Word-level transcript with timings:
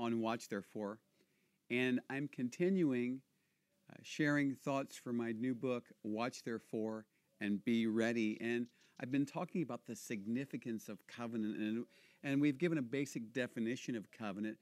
on 0.00 0.20
Watch 0.20 0.48
Therefore, 0.48 0.98
and 1.70 2.00
I'm 2.08 2.28
continuing 2.32 3.20
uh, 3.92 3.96
sharing 4.02 4.54
thoughts 4.54 4.96
from 4.96 5.18
my 5.18 5.32
new 5.32 5.54
book, 5.54 5.84
Watch 6.02 6.42
Therefore 6.42 7.04
and 7.40 7.62
Be 7.64 7.86
Ready. 7.86 8.38
And 8.40 8.66
I've 9.00 9.12
been 9.12 9.26
talking 9.26 9.62
about 9.62 9.86
the 9.86 9.94
significance 9.94 10.88
of 10.88 11.06
covenant, 11.06 11.56
and, 11.58 11.84
and 12.24 12.40
we've 12.40 12.58
given 12.58 12.78
a 12.78 12.82
basic 12.82 13.32
definition 13.32 13.94
of 13.94 14.10
covenant 14.10 14.56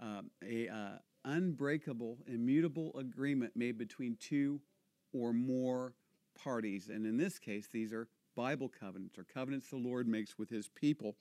um, 0.00 0.30
a 0.46 0.68
uh, 0.68 0.98
unbreakable, 1.24 2.18
immutable 2.26 2.92
agreement 2.98 3.52
made 3.56 3.76
between 3.76 4.16
two 4.20 4.60
or 5.12 5.32
more 5.32 5.94
parties. 6.40 6.88
And 6.88 7.06
in 7.06 7.16
this 7.16 7.38
case, 7.38 7.68
these 7.72 7.92
are 7.92 8.08
Bible 8.36 8.68
covenants 8.68 9.18
or 9.18 9.24
covenants 9.24 9.68
the 9.68 9.76
Lord 9.76 10.06
makes 10.08 10.38
with 10.38 10.50
his 10.50 10.68
people. 10.68 11.16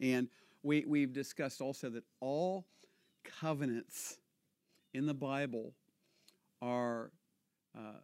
And 0.00 0.28
we, 0.62 0.84
we've 0.86 1.12
discussed 1.12 1.60
also 1.60 1.88
that 1.90 2.04
all 2.20 2.66
covenants 3.24 4.18
in 4.94 5.06
the 5.06 5.14
Bible 5.14 5.72
are 6.60 7.10
uh, 7.76 8.00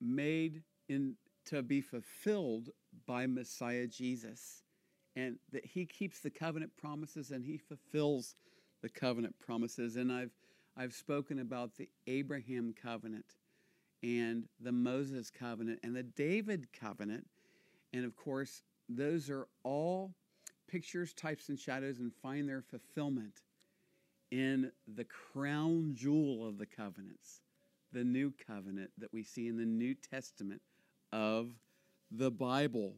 made 0.00 0.62
in, 0.88 1.14
to 1.46 1.62
be 1.62 1.80
fulfilled 1.80 2.70
by 3.06 3.26
Messiah 3.26 3.86
Jesus. 3.86 4.62
And 5.14 5.36
that 5.52 5.64
he 5.64 5.84
keeps 5.84 6.20
the 6.20 6.30
covenant 6.30 6.72
promises 6.76 7.30
and 7.30 7.44
he 7.44 7.58
fulfills 7.58 8.34
the 8.80 8.88
covenant 8.88 9.38
promises. 9.38 9.96
And 9.96 10.10
I've, 10.10 10.32
I've 10.76 10.94
spoken 10.94 11.38
about 11.38 11.76
the 11.76 11.88
Abraham 12.06 12.74
covenant 12.80 13.36
and 14.02 14.48
the 14.60 14.72
Moses 14.72 15.30
covenant 15.30 15.80
and 15.82 15.94
the 15.94 16.02
David 16.02 16.68
covenant. 16.72 17.26
And 17.92 18.04
of 18.04 18.16
course, 18.16 18.62
those 18.88 19.28
are 19.28 19.46
all 19.62 20.14
pictures, 20.66 21.12
types, 21.12 21.50
and 21.50 21.58
shadows 21.58 21.98
and 21.98 22.12
find 22.22 22.48
their 22.48 22.62
fulfillment 22.62 23.42
in 24.32 24.72
the 24.96 25.04
crown 25.04 25.92
jewel 25.94 26.48
of 26.48 26.56
the 26.56 26.64
covenants, 26.64 27.42
the 27.92 28.02
new 28.02 28.32
covenant 28.46 28.90
that 28.96 29.12
we 29.12 29.22
see 29.22 29.46
in 29.46 29.58
the 29.58 29.66
New 29.66 29.94
Testament 29.94 30.62
of 31.12 31.50
the 32.10 32.30
Bible. 32.30 32.94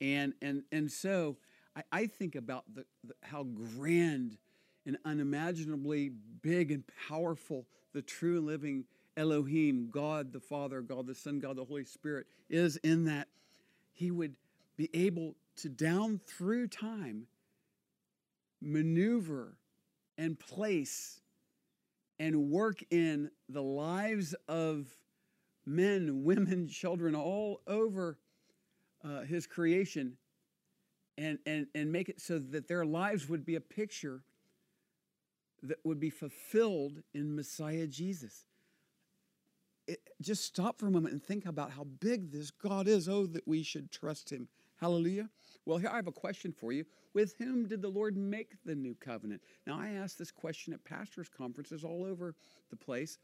And, 0.00 0.32
and, 0.40 0.62
and 0.70 0.90
so 0.90 1.36
I, 1.74 1.82
I 1.90 2.06
think 2.06 2.36
about 2.36 2.64
the, 2.72 2.86
the, 3.02 3.14
how 3.22 3.42
grand 3.42 4.38
and 4.86 4.96
unimaginably 5.04 6.12
big 6.40 6.70
and 6.70 6.84
powerful 7.08 7.66
the 7.92 8.00
true 8.00 8.36
and 8.38 8.46
living 8.46 8.84
Elohim, 9.16 9.90
God 9.90 10.32
the 10.32 10.40
Father, 10.40 10.82
God 10.82 11.08
the 11.08 11.16
Son, 11.16 11.40
God 11.40 11.56
the 11.56 11.64
Holy 11.64 11.84
Spirit, 11.84 12.28
is 12.48 12.76
in 12.76 13.06
that 13.06 13.26
He 13.92 14.12
would 14.12 14.36
be 14.76 14.88
able 14.94 15.34
to, 15.56 15.68
down 15.68 16.20
through 16.24 16.68
time, 16.68 17.26
maneuver 18.62 19.56
and 20.20 20.38
place 20.38 21.18
and 22.18 22.50
work 22.50 22.84
in 22.90 23.30
the 23.48 23.62
lives 23.62 24.34
of 24.46 24.86
men, 25.64 26.22
women, 26.24 26.68
children 26.68 27.16
all 27.16 27.62
over 27.66 28.18
uh, 29.02 29.22
His 29.22 29.46
creation 29.46 30.18
and, 31.16 31.38
and, 31.46 31.66
and 31.74 31.90
make 31.90 32.10
it 32.10 32.20
so 32.20 32.38
that 32.38 32.68
their 32.68 32.84
lives 32.84 33.30
would 33.30 33.46
be 33.46 33.54
a 33.54 33.60
picture 33.60 34.22
that 35.62 35.78
would 35.84 35.98
be 35.98 36.10
fulfilled 36.10 37.02
in 37.14 37.34
Messiah 37.34 37.86
Jesus. 37.86 38.44
It, 39.86 40.00
just 40.20 40.44
stop 40.44 40.78
for 40.78 40.86
a 40.86 40.90
moment 40.90 41.14
and 41.14 41.22
think 41.22 41.46
about 41.46 41.70
how 41.72 41.84
big 41.84 42.30
this 42.30 42.50
God 42.50 42.86
is. 42.86 43.08
Oh, 43.08 43.26
that 43.26 43.48
we 43.48 43.62
should 43.62 43.90
trust 43.90 44.30
Him. 44.30 44.48
Hallelujah. 44.80 45.28
Well, 45.66 45.76
here 45.76 45.90
I 45.92 45.96
have 45.96 46.06
a 46.06 46.12
question 46.12 46.52
for 46.52 46.72
you. 46.72 46.86
With 47.12 47.34
whom 47.36 47.68
did 47.68 47.82
the 47.82 47.88
Lord 47.88 48.16
make 48.16 48.54
the 48.64 48.74
new 48.74 48.94
covenant? 48.94 49.42
Now, 49.66 49.78
I 49.78 49.90
ask 49.90 50.16
this 50.16 50.30
question 50.30 50.72
at 50.72 50.82
pastors' 50.84 51.28
conferences 51.28 51.84
all 51.84 52.04
over 52.04 52.34
the 52.70 52.76
place, 52.76 53.18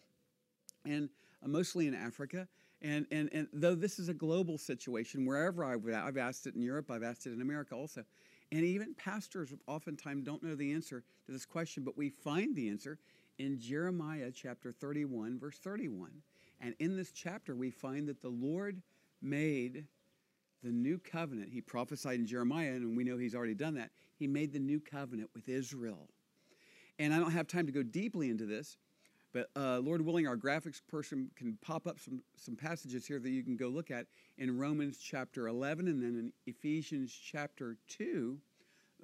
and 0.84 1.08
uh, 1.42 1.48
mostly 1.48 1.86
in 1.86 1.94
Africa. 1.94 2.46
And, 2.82 3.06
and, 3.10 3.30
and 3.32 3.48
though 3.54 3.74
this 3.74 3.98
is 3.98 4.10
a 4.10 4.14
global 4.14 4.58
situation, 4.58 5.24
wherever 5.24 5.64
I've, 5.64 5.88
I've 5.88 6.18
asked 6.18 6.46
it 6.46 6.54
in 6.54 6.60
Europe, 6.60 6.90
I've 6.90 7.02
asked 7.02 7.26
it 7.26 7.32
in 7.32 7.40
America 7.40 7.74
also. 7.74 8.04
And 8.52 8.62
even 8.62 8.94
pastors 8.94 9.54
oftentimes 9.66 10.24
don't 10.24 10.42
know 10.42 10.54
the 10.54 10.72
answer 10.74 11.02
to 11.24 11.32
this 11.32 11.46
question, 11.46 11.84
but 11.84 11.96
we 11.96 12.10
find 12.10 12.54
the 12.54 12.68
answer 12.68 12.98
in 13.38 13.58
Jeremiah 13.58 14.30
chapter 14.30 14.72
31, 14.72 15.38
verse 15.38 15.58
31. 15.58 16.10
And 16.60 16.74
in 16.78 16.96
this 16.96 17.12
chapter, 17.12 17.56
we 17.56 17.70
find 17.70 18.08
that 18.08 18.20
the 18.20 18.28
Lord 18.28 18.82
made 19.22 19.86
the 20.66 20.72
new 20.72 20.98
covenant. 20.98 21.50
He 21.52 21.60
prophesied 21.60 22.18
in 22.18 22.26
Jeremiah, 22.26 22.72
and 22.72 22.96
we 22.96 23.04
know 23.04 23.16
he's 23.16 23.34
already 23.34 23.54
done 23.54 23.74
that. 23.74 23.90
He 24.18 24.26
made 24.26 24.52
the 24.52 24.58
new 24.58 24.80
covenant 24.80 25.30
with 25.32 25.48
Israel. 25.48 26.08
And 26.98 27.14
I 27.14 27.18
don't 27.18 27.30
have 27.30 27.46
time 27.46 27.66
to 27.66 27.72
go 27.72 27.84
deeply 27.84 28.30
into 28.30 28.46
this, 28.46 28.76
but 29.32 29.50
uh, 29.54 29.78
Lord 29.78 30.00
willing, 30.02 30.26
our 30.26 30.36
graphics 30.36 30.80
person 30.88 31.30
can 31.36 31.56
pop 31.60 31.86
up 31.86 32.00
some, 32.00 32.22
some 32.36 32.56
passages 32.56 33.06
here 33.06 33.20
that 33.20 33.30
you 33.30 33.44
can 33.44 33.56
go 33.56 33.68
look 33.68 33.90
at 33.90 34.06
in 34.38 34.58
Romans 34.58 34.98
chapter 34.98 35.46
11 35.46 35.86
and 35.88 36.02
then 36.02 36.16
in 36.16 36.32
Ephesians 36.46 37.12
chapter 37.12 37.76
2. 37.88 38.38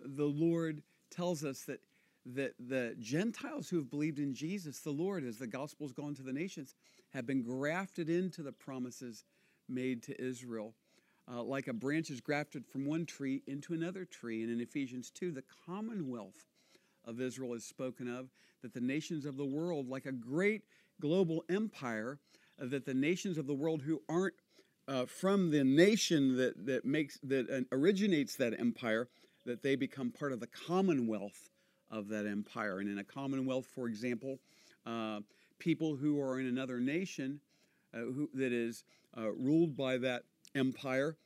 The 0.04 0.24
Lord 0.24 0.82
tells 1.10 1.44
us 1.44 1.62
that, 1.64 1.80
that 2.26 2.54
the 2.58 2.96
Gentiles 2.98 3.68
who 3.68 3.76
have 3.76 3.90
believed 3.90 4.18
in 4.18 4.34
Jesus, 4.34 4.80
the 4.80 4.90
Lord, 4.90 5.22
as 5.22 5.36
the 5.36 5.46
gospel's 5.46 5.92
gone 5.92 6.14
to 6.14 6.22
the 6.22 6.32
nations, 6.32 6.74
have 7.10 7.26
been 7.26 7.42
grafted 7.42 8.08
into 8.08 8.42
the 8.42 8.52
promises 8.52 9.24
made 9.68 10.02
to 10.04 10.20
Israel. 10.20 10.74
Uh, 11.30 11.42
like 11.42 11.68
a 11.68 11.72
branch 11.72 12.10
is 12.10 12.20
grafted 12.20 12.66
from 12.66 12.84
one 12.84 13.06
tree 13.06 13.42
into 13.46 13.74
another 13.74 14.04
tree. 14.04 14.42
And 14.42 14.50
in 14.50 14.60
Ephesians 14.60 15.10
2, 15.10 15.30
the 15.30 15.44
commonwealth 15.66 16.46
of 17.04 17.20
Israel 17.20 17.54
is 17.54 17.64
spoken 17.64 18.08
of, 18.08 18.28
that 18.62 18.74
the 18.74 18.80
nations 18.80 19.24
of 19.24 19.36
the 19.36 19.44
world, 19.44 19.88
like 19.88 20.06
a 20.06 20.12
great 20.12 20.62
global 21.00 21.44
empire, 21.48 22.18
uh, 22.60 22.66
that 22.66 22.84
the 22.84 22.94
nations 22.94 23.38
of 23.38 23.46
the 23.46 23.54
world 23.54 23.82
who 23.82 24.02
aren't 24.08 24.34
uh, 24.88 25.06
from 25.06 25.50
the 25.50 25.62
nation 25.62 26.36
that, 26.36 26.66
that 26.66 26.84
makes 26.84 27.18
that 27.22 27.48
uh, 27.48 27.60
originates 27.70 28.36
that 28.36 28.58
empire, 28.58 29.08
that 29.46 29.62
they 29.62 29.76
become 29.76 30.10
part 30.10 30.32
of 30.32 30.40
the 30.40 30.46
commonwealth 30.46 31.50
of 31.90 32.08
that 32.08 32.26
empire. 32.26 32.78
And 32.78 32.88
in 32.88 32.98
a 32.98 33.04
commonwealth, 33.04 33.66
for 33.66 33.86
example, 33.86 34.38
uh, 34.84 35.20
people 35.58 35.94
who 35.94 36.20
are 36.20 36.40
in 36.40 36.46
another 36.46 36.80
nation 36.80 37.40
uh, 37.94 37.98
who, 37.98 38.28
that 38.34 38.52
is 38.52 38.84
ruled 39.16 39.76
by 39.76 39.98
that 39.98 40.24
empire, 40.54 41.16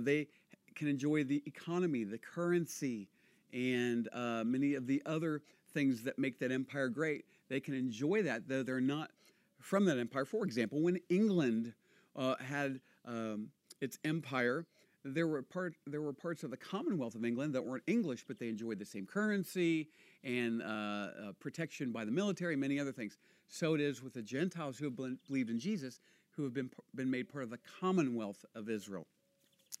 they 0.00 0.28
can 0.74 0.88
enjoy 0.88 1.24
the 1.24 1.42
economy, 1.46 2.04
the 2.04 2.18
currency, 2.18 3.08
and 3.52 4.08
uh, 4.12 4.44
many 4.44 4.74
of 4.74 4.86
the 4.86 5.02
other 5.06 5.42
things 5.72 6.02
that 6.02 6.18
make 6.18 6.38
that 6.38 6.52
empire 6.52 6.88
great. 6.88 7.24
They 7.48 7.60
can 7.60 7.74
enjoy 7.74 8.22
that, 8.22 8.48
though 8.48 8.62
they're 8.62 8.80
not 8.80 9.10
from 9.58 9.84
that 9.86 9.98
empire. 9.98 10.24
For 10.24 10.44
example, 10.44 10.80
when 10.80 11.00
England 11.08 11.72
uh, 12.14 12.36
had 12.36 12.80
um, 13.04 13.48
its 13.80 13.98
empire, 14.04 14.66
there 15.04 15.26
were 15.26 15.42
part 15.42 15.74
there 15.86 16.02
were 16.02 16.12
parts 16.12 16.42
of 16.42 16.50
the 16.50 16.56
Commonwealth 16.56 17.14
of 17.14 17.24
England 17.24 17.54
that 17.54 17.64
weren't 17.64 17.84
English, 17.86 18.24
but 18.26 18.38
they 18.38 18.48
enjoyed 18.48 18.78
the 18.78 18.84
same 18.84 19.06
currency 19.06 19.88
and 20.24 20.62
uh, 20.62 20.66
uh, 20.66 21.08
protection 21.38 21.92
by 21.92 22.04
the 22.04 22.10
military, 22.10 22.56
many 22.56 22.80
other 22.80 22.92
things. 22.92 23.16
So 23.48 23.74
it 23.74 23.80
is 23.80 24.02
with 24.02 24.14
the 24.14 24.22
Gentiles 24.22 24.76
who 24.76 24.86
have 24.86 24.96
believed 24.96 25.50
in 25.50 25.60
Jesus, 25.60 26.00
who 26.36 26.44
have 26.44 26.54
been 26.54 26.70
been 26.94 27.10
made 27.10 27.28
part 27.28 27.44
of 27.44 27.50
the 27.50 27.58
Commonwealth 27.80 28.44
of 28.54 28.68
Israel. 28.68 29.06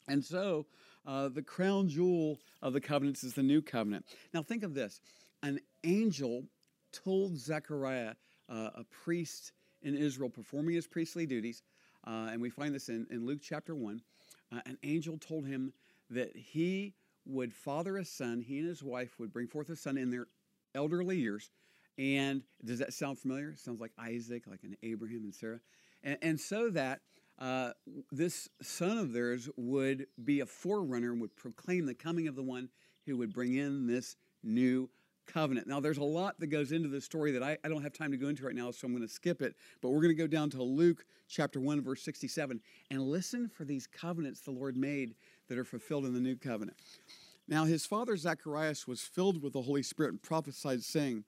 And 0.08 0.24
so 0.24 0.66
uh, 1.06 1.28
the 1.28 1.42
crown 1.42 1.88
jewel 1.88 2.38
of 2.62 2.72
the 2.72 2.80
covenants 2.80 3.24
is 3.24 3.34
the 3.34 3.42
new 3.42 3.62
covenant. 3.62 4.04
Now, 4.32 4.42
think 4.42 4.62
of 4.62 4.74
this 4.74 5.00
an 5.42 5.60
angel 5.84 6.44
told 6.92 7.36
Zechariah, 7.36 8.14
uh, 8.48 8.70
a 8.74 8.84
priest 8.84 9.52
in 9.82 9.94
Israel 9.94 10.30
performing 10.30 10.74
his 10.74 10.86
priestly 10.86 11.26
duties, 11.26 11.62
uh, 12.06 12.28
and 12.30 12.40
we 12.40 12.50
find 12.50 12.74
this 12.74 12.88
in, 12.88 13.06
in 13.10 13.26
Luke 13.26 13.40
chapter 13.42 13.74
1. 13.74 14.00
Uh, 14.52 14.60
an 14.66 14.78
angel 14.82 15.18
told 15.18 15.46
him 15.46 15.72
that 16.10 16.34
he 16.36 16.94
would 17.26 17.52
father 17.52 17.98
a 17.98 18.04
son, 18.04 18.40
he 18.40 18.58
and 18.58 18.68
his 18.68 18.82
wife 18.82 19.18
would 19.18 19.32
bring 19.32 19.48
forth 19.48 19.68
a 19.70 19.76
son 19.76 19.98
in 19.98 20.10
their 20.10 20.28
elderly 20.74 21.18
years. 21.18 21.50
And 21.98 22.42
does 22.64 22.78
that 22.78 22.92
sound 22.92 23.18
familiar? 23.18 23.50
It 23.50 23.58
sounds 23.58 23.80
like 23.80 23.92
Isaac, 23.98 24.44
like 24.46 24.62
an 24.62 24.76
Abraham 24.82 25.24
and 25.24 25.34
Sarah. 25.34 25.60
And, 26.06 26.18
and 26.22 26.40
so 26.40 26.70
that 26.70 27.00
uh, 27.38 27.72
this 28.10 28.48
son 28.62 28.96
of 28.96 29.12
theirs 29.12 29.50
would 29.56 30.06
be 30.24 30.40
a 30.40 30.46
forerunner 30.46 31.12
and 31.12 31.20
would 31.20 31.36
proclaim 31.36 31.84
the 31.84 31.94
coming 31.94 32.28
of 32.28 32.36
the 32.36 32.42
one 32.42 32.70
who 33.04 33.18
would 33.18 33.34
bring 33.34 33.56
in 33.56 33.86
this 33.86 34.16
new 34.42 34.88
covenant. 35.26 35.66
Now, 35.66 35.80
there's 35.80 35.98
a 35.98 36.04
lot 36.04 36.38
that 36.40 36.46
goes 36.46 36.72
into 36.72 36.88
this 36.88 37.04
story 37.04 37.32
that 37.32 37.42
I, 37.42 37.58
I 37.64 37.68
don't 37.68 37.82
have 37.82 37.92
time 37.92 38.12
to 38.12 38.16
go 38.16 38.28
into 38.28 38.46
right 38.46 38.54
now, 38.54 38.70
so 38.70 38.86
I'm 38.86 38.92
going 38.92 39.06
to 39.06 39.12
skip 39.12 39.42
it. 39.42 39.54
But 39.82 39.90
we're 39.90 40.00
going 40.00 40.16
to 40.16 40.22
go 40.22 40.28
down 40.28 40.48
to 40.50 40.62
Luke 40.62 41.04
chapter 41.28 41.60
1, 41.60 41.82
verse 41.82 42.02
67, 42.02 42.60
and 42.90 43.02
listen 43.02 43.48
for 43.48 43.64
these 43.64 43.86
covenants 43.86 44.40
the 44.40 44.52
Lord 44.52 44.76
made 44.76 45.14
that 45.48 45.58
are 45.58 45.64
fulfilled 45.64 46.06
in 46.06 46.14
the 46.14 46.20
new 46.20 46.36
covenant. 46.36 46.78
Now, 47.48 47.64
his 47.64 47.84
father 47.84 48.16
Zacharias 48.16 48.86
was 48.86 49.02
filled 49.02 49.42
with 49.42 49.52
the 49.52 49.62
Holy 49.62 49.82
Spirit 49.82 50.12
and 50.12 50.22
prophesied, 50.22 50.82
saying, 50.82 51.24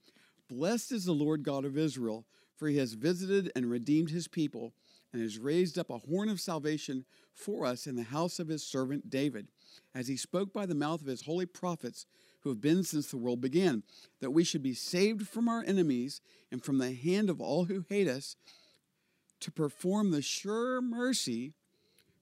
Blessed 0.48 0.92
is 0.92 1.04
the 1.04 1.12
Lord 1.12 1.42
God 1.42 1.64
of 1.64 1.76
Israel, 1.76 2.24
for 2.58 2.68
he 2.68 2.76
has 2.76 2.94
visited 2.94 3.50
and 3.54 3.70
redeemed 3.70 4.10
his 4.10 4.28
people, 4.28 4.74
and 5.12 5.22
has 5.22 5.38
raised 5.38 5.78
up 5.78 5.88
a 5.88 5.98
horn 5.98 6.28
of 6.28 6.40
salvation 6.40 7.04
for 7.32 7.64
us 7.64 7.86
in 7.86 7.96
the 7.96 8.02
house 8.02 8.38
of 8.38 8.48
his 8.48 8.66
servant 8.66 9.08
David, 9.08 9.48
as 9.94 10.08
he 10.08 10.16
spoke 10.16 10.52
by 10.52 10.66
the 10.66 10.74
mouth 10.74 11.00
of 11.00 11.06
his 11.06 11.22
holy 11.22 11.46
prophets 11.46 12.04
who 12.40 12.50
have 12.50 12.60
been 12.60 12.82
since 12.82 13.10
the 13.10 13.16
world 13.16 13.40
began, 13.40 13.82
that 14.20 14.32
we 14.32 14.44
should 14.44 14.62
be 14.62 14.74
saved 14.74 15.28
from 15.28 15.48
our 15.48 15.64
enemies 15.66 16.20
and 16.50 16.62
from 16.62 16.78
the 16.78 16.92
hand 16.92 17.30
of 17.30 17.40
all 17.40 17.64
who 17.64 17.84
hate 17.88 18.08
us, 18.08 18.36
to 19.40 19.52
perform 19.52 20.10
the 20.10 20.20
sure 20.20 20.80
mercy 20.80 21.54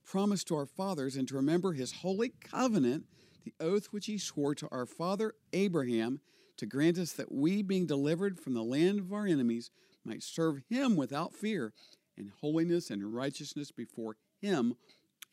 promised 0.04 0.46
to 0.48 0.54
our 0.54 0.66
fathers, 0.66 1.16
and 1.16 1.26
to 1.26 1.34
remember 1.34 1.72
his 1.72 1.92
holy 1.92 2.28
covenant, 2.28 3.04
the 3.44 3.54
oath 3.58 3.86
which 3.86 4.06
he 4.06 4.18
swore 4.18 4.54
to 4.54 4.68
our 4.70 4.86
father 4.86 5.34
Abraham, 5.52 6.20
to 6.56 6.66
grant 6.66 6.98
us 6.98 7.12
that 7.12 7.32
we, 7.32 7.62
being 7.62 7.86
delivered 7.86 8.38
from 8.38 8.54
the 8.54 8.62
land 8.62 9.00
of 9.00 9.12
our 9.12 9.26
enemies, 9.26 9.70
might 10.06 10.23
serve 10.23 10.62
him 10.69 10.97
without 10.97 11.35
fear 11.35 11.73
in 12.17 12.32
holiness 12.41 12.91
and 12.91 13.14
righteousness 13.14 13.70
before 13.70 14.17
him 14.41 14.75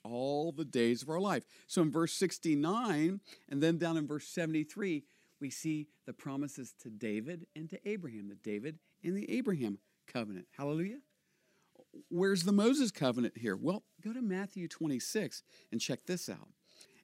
all 0.04 0.52
the 0.52 0.66
days 0.66 1.02
of 1.02 1.10
our 1.10 1.20
life. 1.20 1.44
So 1.68 1.82
in 1.82 1.92
verse 1.92 2.14
69 2.14 3.22
and 3.50 3.64
then 3.64 3.78
down 3.78 3.98
in 3.98 4.08
verse 4.08 4.28
73, 4.28 5.04
we 5.40 5.50
see 5.50 5.88
the 6.06 6.14
promises 6.14 6.74
to 6.82 6.90
David 6.90 7.48
and 7.56 7.70
to 7.70 7.80
Abraham, 7.88 8.30
the 8.30 8.36
David 8.36 8.80
and 9.04 9.16
the 9.16 9.30
Abraham 9.32 9.80
covenant. 10.08 10.48
Hallelujah. 10.58 11.00
Where's 12.10 12.44
the 12.44 12.52
Moses 12.52 12.92
covenant 12.92 13.38
here? 13.38 13.56
Well, 13.56 13.84
go 14.04 14.14
to 14.14 14.22
Matthew 14.22 14.68
26 14.68 15.44
and 15.72 15.80
check 15.80 16.06
this 16.06 16.30
out. 16.30 16.50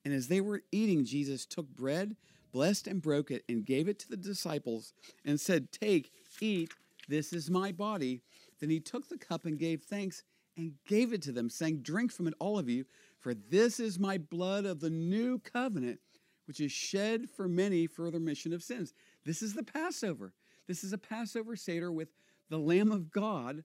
And 0.03 0.13
as 0.13 0.27
they 0.27 0.41
were 0.41 0.63
eating, 0.71 1.05
Jesus 1.05 1.45
took 1.45 1.67
bread, 1.67 2.15
blessed 2.51 2.87
and 2.87 3.01
broke 3.01 3.29
it, 3.29 3.43
and 3.49 3.65
gave 3.65 3.87
it 3.87 3.99
to 3.99 4.09
the 4.09 4.17
disciples 4.17 4.93
and 5.25 5.39
said, 5.39 5.71
Take, 5.71 6.11
eat, 6.39 6.71
this 7.09 7.33
is 7.33 7.49
my 7.49 7.71
body. 7.71 8.21
Then 8.59 8.69
he 8.69 8.79
took 8.79 9.09
the 9.09 9.17
cup 9.17 9.45
and 9.45 9.57
gave 9.57 9.81
thanks 9.81 10.23
and 10.55 10.73
gave 10.87 11.11
it 11.11 11.21
to 11.23 11.31
them, 11.31 11.49
saying, 11.49 11.81
Drink 11.81 12.11
from 12.11 12.27
it, 12.27 12.33
all 12.39 12.59
of 12.59 12.69
you, 12.69 12.85
for 13.19 13.33
this 13.33 13.79
is 13.79 13.99
my 13.99 14.17
blood 14.17 14.65
of 14.65 14.79
the 14.79 14.89
new 14.89 15.39
covenant, 15.39 15.99
which 16.45 16.59
is 16.59 16.71
shed 16.71 17.29
for 17.29 17.47
many 17.47 17.87
for 17.87 18.11
the 18.11 18.19
remission 18.19 18.53
of 18.53 18.63
sins. 18.63 18.93
This 19.25 19.41
is 19.41 19.53
the 19.53 19.63
Passover. 19.63 20.33
This 20.67 20.83
is 20.83 20.93
a 20.93 20.97
Passover 20.97 21.55
Seder 21.55 21.91
with 21.91 22.09
the 22.49 22.59
Lamb 22.59 22.91
of 22.91 23.11
God, 23.11 23.63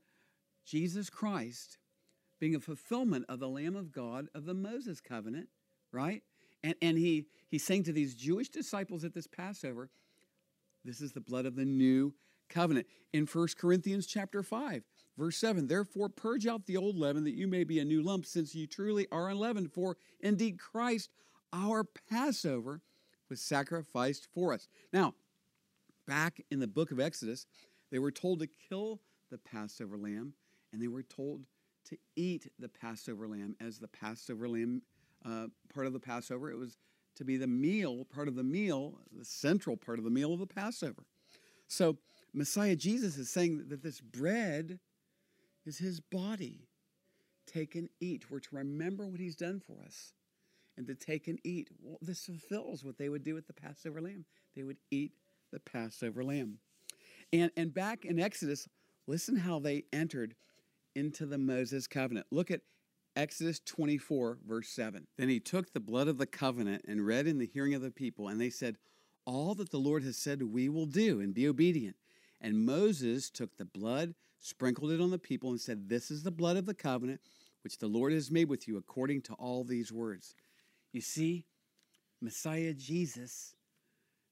Jesus 0.64 1.10
Christ, 1.10 1.78
being 2.40 2.54
a 2.54 2.60
fulfillment 2.60 3.26
of 3.28 3.40
the 3.40 3.48
Lamb 3.48 3.76
of 3.76 3.92
God 3.92 4.28
of 4.34 4.46
the 4.46 4.54
Moses 4.54 5.00
covenant, 5.00 5.48
right? 5.92 6.22
And, 6.62 6.74
and 6.80 6.96
he, 6.96 7.26
he's 7.50 7.64
saying 7.64 7.84
to 7.84 7.92
these 7.92 8.14
Jewish 8.14 8.48
disciples 8.48 9.04
at 9.04 9.12
this 9.12 9.26
Passover, 9.26 9.90
this 10.84 11.00
is 11.00 11.12
the 11.12 11.20
blood 11.20 11.46
of 11.46 11.56
the 11.56 11.64
new 11.64 12.14
covenant. 12.54 12.86
In 13.12 13.26
1 13.26 13.48
Corinthians 13.58 14.06
chapter 14.06 14.42
5, 14.42 14.82
verse 15.18 15.36
7, 15.36 15.66
therefore 15.66 16.08
purge 16.08 16.46
out 16.46 16.66
the 16.66 16.76
old 16.76 16.96
leaven 16.96 17.24
that 17.24 17.34
you 17.34 17.46
may 17.46 17.64
be 17.64 17.78
a 17.78 17.84
new 17.84 18.02
lump, 18.02 18.24
since 18.26 18.54
you 18.54 18.66
truly 18.66 19.06
are 19.12 19.28
unleavened. 19.28 19.72
For 19.72 19.96
indeed 20.20 20.58
Christ, 20.58 21.10
our 21.52 21.84
Passover, 22.10 22.80
was 23.28 23.40
sacrificed 23.40 24.28
for 24.32 24.52
us. 24.52 24.68
Now, 24.92 25.14
back 26.06 26.40
in 26.50 26.60
the 26.60 26.66
book 26.66 26.90
of 26.90 27.00
Exodus, 27.00 27.46
they 27.90 27.98
were 27.98 28.12
told 28.12 28.40
to 28.40 28.48
kill 28.68 29.00
the 29.30 29.38
Passover 29.38 29.96
lamb, 29.96 30.34
and 30.72 30.80
they 30.80 30.88
were 30.88 31.02
told 31.02 31.42
to 31.86 31.96
eat 32.16 32.50
the 32.58 32.68
Passover 32.68 33.28
lamb 33.28 33.56
as 33.60 33.78
the 33.78 33.88
Passover 33.88 34.48
lamb 34.48 34.82
uh, 35.24 35.46
part 35.72 35.86
of 35.86 35.92
the 35.92 36.00
Passover. 36.00 36.50
It 36.50 36.58
was 36.58 36.76
to 37.16 37.24
be 37.24 37.36
the 37.36 37.46
meal, 37.46 38.04
part 38.04 38.28
of 38.28 38.34
the 38.34 38.42
meal, 38.42 38.98
the 39.16 39.24
central 39.24 39.76
part 39.76 39.98
of 39.98 40.04
the 40.04 40.10
meal 40.10 40.32
of 40.32 40.40
the 40.40 40.46
Passover. 40.46 41.04
So 41.68 41.96
Messiah 42.34 42.76
Jesus 42.76 43.16
is 43.16 43.30
saying 43.30 43.66
that 43.68 43.82
this 43.82 44.00
bread 44.00 44.80
is 45.64 45.78
his 45.78 46.00
body. 46.00 46.68
Take 47.46 47.76
and 47.76 47.88
eat. 48.00 48.30
We're 48.30 48.40
to 48.40 48.56
remember 48.56 49.06
what 49.06 49.20
he's 49.20 49.36
done 49.36 49.60
for 49.64 49.80
us 49.84 50.12
and 50.76 50.86
to 50.88 50.94
take 50.94 51.28
and 51.28 51.38
eat. 51.44 51.68
Well, 51.80 51.98
this 52.02 52.24
fulfills 52.24 52.84
what 52.84 52.98
they 52.98 53.08
would 53.08 53.22
do 53.22 53.34
with 53.34 53.46
the 53.46 53.52
Passover 53.52 54.00
lamb. 54.00 54.24
They 54.56 54.64
would 54.64 54.78
eat 54.90 55.12
the 55.52 55.60
Passover 55.60 56.24
lamb. 56.24 56.58
And, 57.32 57.50
and 57.56 57.72
back 57.72 58.04
in 58.04 58.18
Exodus, 58.18 58.68
listen 59.06 59.36
how 59.36 59.60
they 59.60 59.84
entered 59.92 60.34
into 60.96 61.26
the 61.26 61.38
Moses 61.38 61.86
covenant. 61.86 62.26
Look 62.30 62.50
at 62.50 62.62
Exodus 63.16 63.60
24, 63.60 64.38
verse 64.46 64.68
7. 64.70 65.06
Then 65.16 65.28
he 65.28 65.38
took 65.38 65.72
the 65.72 65.80
blood 65.80 66.08
of 66.08 66.18
the 66.18 66.26
covenant 66.26 66.84
and 66.88 67.06
read 67.06 67.26
in 67.26 67.38
the 67.38 67.46
hearing 67.46 67.74
of 67.74 67.82
the 67.82 67.90
people, 67.90 68.28
and 68.28 68.40
they 68.40 68.50
said, 68.50 68.76
All 69.24 69.54
that 69.54 69.70
the 69.70 69.78
Lord 69.78 70.02
has 70.02 70.16
said 70.16 70.42
we 70.42 70.68
will 70.68 70.86
do 70.86 71.20
and 71.20 71.32
be 71.32 71.46
obedient. 71.46 71.96
And 72.44 72.66
Moses 72.66 73.30
took 73.30 73.56
the 73.56 73.64
blood, 73.64 74.14
sprinkled 74.38 74.92
it 74.92 75.00
on 75.00 75.10
the 75.10 75.18
people, 75.18 75.48
and 75.48 75.58
said, 75.58 75.88
This 75.88 76.10
is 76.10 76.22
the 76.22 76.30
blood 76.30 76.58
of 76.58 76.66
the 76.66 76.74
covenant 76.74 77.22
which 77.62 77.78
the 77.78 77.86
Lord 77.86 78.12
has 78.12 78.30
made 78.30 78.50
with 78.50 78.68
you 78.68 78.76
according 78.76 79.22
to 79.22 79.32
all 79.34 79.64
these 79.64 79.90
words. 79.90 80.34
You 80.92 81.00
see, 81.00 81.46
Messiah 82.20 82.74
Jesus, 82.74 83.54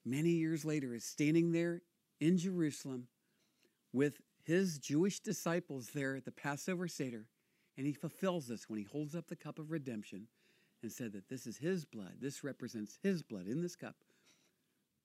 many 0.04 0.28
years 0.28 0.62
later, 0.62 0.94
is 0.94 1.06
standing 1.06 1.52
there 1.52 1.80
in 2.20 2.36
Jerusalem 2.36 3.08
with 3.94 4.20
his 4.42 4.78
Jewish 4.78 5.20
disciples 5.20 5.88
there 5.94 6.14
at 6.14 6.26
the 6.26 6.32
Passover 6.32 6.88
Seder, 6.88 7.24
and 7.78 7.86
he 7.86 7.94
fulfills 7.94 8.46
this 8.46 8.68
when 8.68 8.78
he 8.78 8.84
holds 8.84 9.14
up 9.14 9.28
the 9.28 9.36
cup 9.36 9.58
of 9.58 9.70
redemption 9.70 10.26
and 10.82 10.92
said 10.92 11.14
that 11.14 11.30
this 11.30 11.46
is 11.46 11.56
his 11.56 11.86
blood. 11.86 12.16
This 12.20 12.44
represents 12.44 12.98
his 13.02 13.22
blood 13.22 13.46
in 13.46 13.62
this 13.62 13.74
cup 13.74 13.96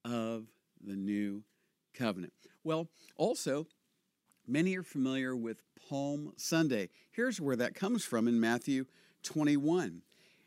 of 0.04 0.48
the 0.86 0.98
new 0.98 1.42
covenant. 1.98 2.34
Well, 2.64 2.90
also, 3.16 3.68
many 4.48 4.78
are 4.78 4.84
familiar 4.84 5.36
with 5.36 5.62
Palm 5.90 6.34
Sunday. 6.38 6.90
Here's 7.12 7.42
where 7.42 7.56
that 7.56 7.76
comes 7.76 8.04
from 8.04 8.28
in 8.28 8.40
Matthew 8.40 8.86
21. 9.24 10.02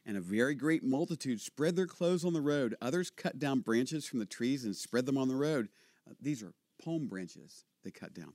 And 0.06 0.16
a 0.16 0.20
very 0.20 0.54
great 0.54 0.82
multitude 0.82 1.40
spread 1.40 1.76
their 1.76 1.86
clothes 1.86 2.24
on 2.24 2.32
the 2.32 2.40
road. 2.40 2.74
Others 2.80 3.10
cut 3.10 3.38
down 3.38 3.60
branches 3.60 4.06
from 4.06 4.18
the 4.18 4.26
trees 4.26 4.64
and 4.64 4.74
spread 4.74 5.06
them 5.06 5.18
on 5.18 5.28
the 5.28 5.36
road. 5.36 5.68
Uh, 6.08 6.14
these 6.20 6.42
are 6.42 6.52
palm 6.82 7.06
branches 7.06 7.64
they 7.84 7.90
cut 7.90 8.14
down. 8.14 8.32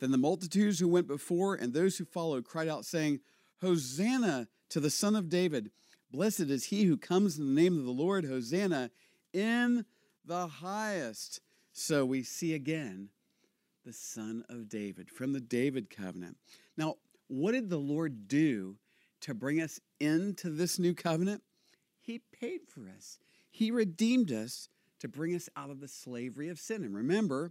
Then 0.00 0.10
the 0.10 0.18
multitudes 0.18 0.80
who 0.80 0.88
went 0.88 1.06
before 1.06 1.54
and 1.54 1.72
those 1.72 1.98
who 1.98 2.04
followed 2.04 2.44
cried 2.44 2.68
out, 2.68 2.84
saying, 2.84 3.20
Hosanna 3.60 4.48
to 4.70 4.80
the 4.80 4.90
Son 4.90 5.14
of 5.14 5.28
David. 5.28 5.70
Blessed 6.10 6.40
is 6.40 6.64
he 6.64 6.84
who 6.84 6.96
comes 6.96 7.38
in 7.38 7.54
the 7.54 7.60
name 7.60 7.78
of 7.78 7.84
the 7.84 7.92
Lord. 7.92 8.24
Hosanna 8.24 8.90
in 9.32 9.84
the 10.24 10.46
highest. 10.46 11.40
So 11.84 12.04
we 12.04 12.22
see 12.22 12.54
again 12.54 13.08
the 13.84 13.92
Son 13.92 14.44
of 14.48 14.68
David 14.68 15.10
from 15.10 15.32
the 15.32 15.40
David 15.40 15.90
covenant. 15.90 16.36
Now, 16.76 16.94
what 17.26 17.52
did 17.52 17.70
the 17.70 17.76
Lord 17.76 18.28
do 18.28 18.76
to 19.22 19.34
bring 19.34 19.60
us 19.60 19.80
into 19.98 20.50
this 20.50 20.78
new 20.78 20.94
covenant? 20.94 21.42
He 22.00 22.20
paid 22.40 22.60
for 22.68 22.88
us, 22.96 23.18
He 23.50 23.72
redeemed 23.72 24.30
us 24.30 24.68
to 25.00 25.08
bring 25.08 25.34
us 25.34 25.48
out 25.56 25.70
of 25.70 25.80
the 25.80 25.88
slavery 25.88 26.48
of 26.50 26.60
sin. 26.60 26.84
And 26.84 26.94
remember, 26.94 27.50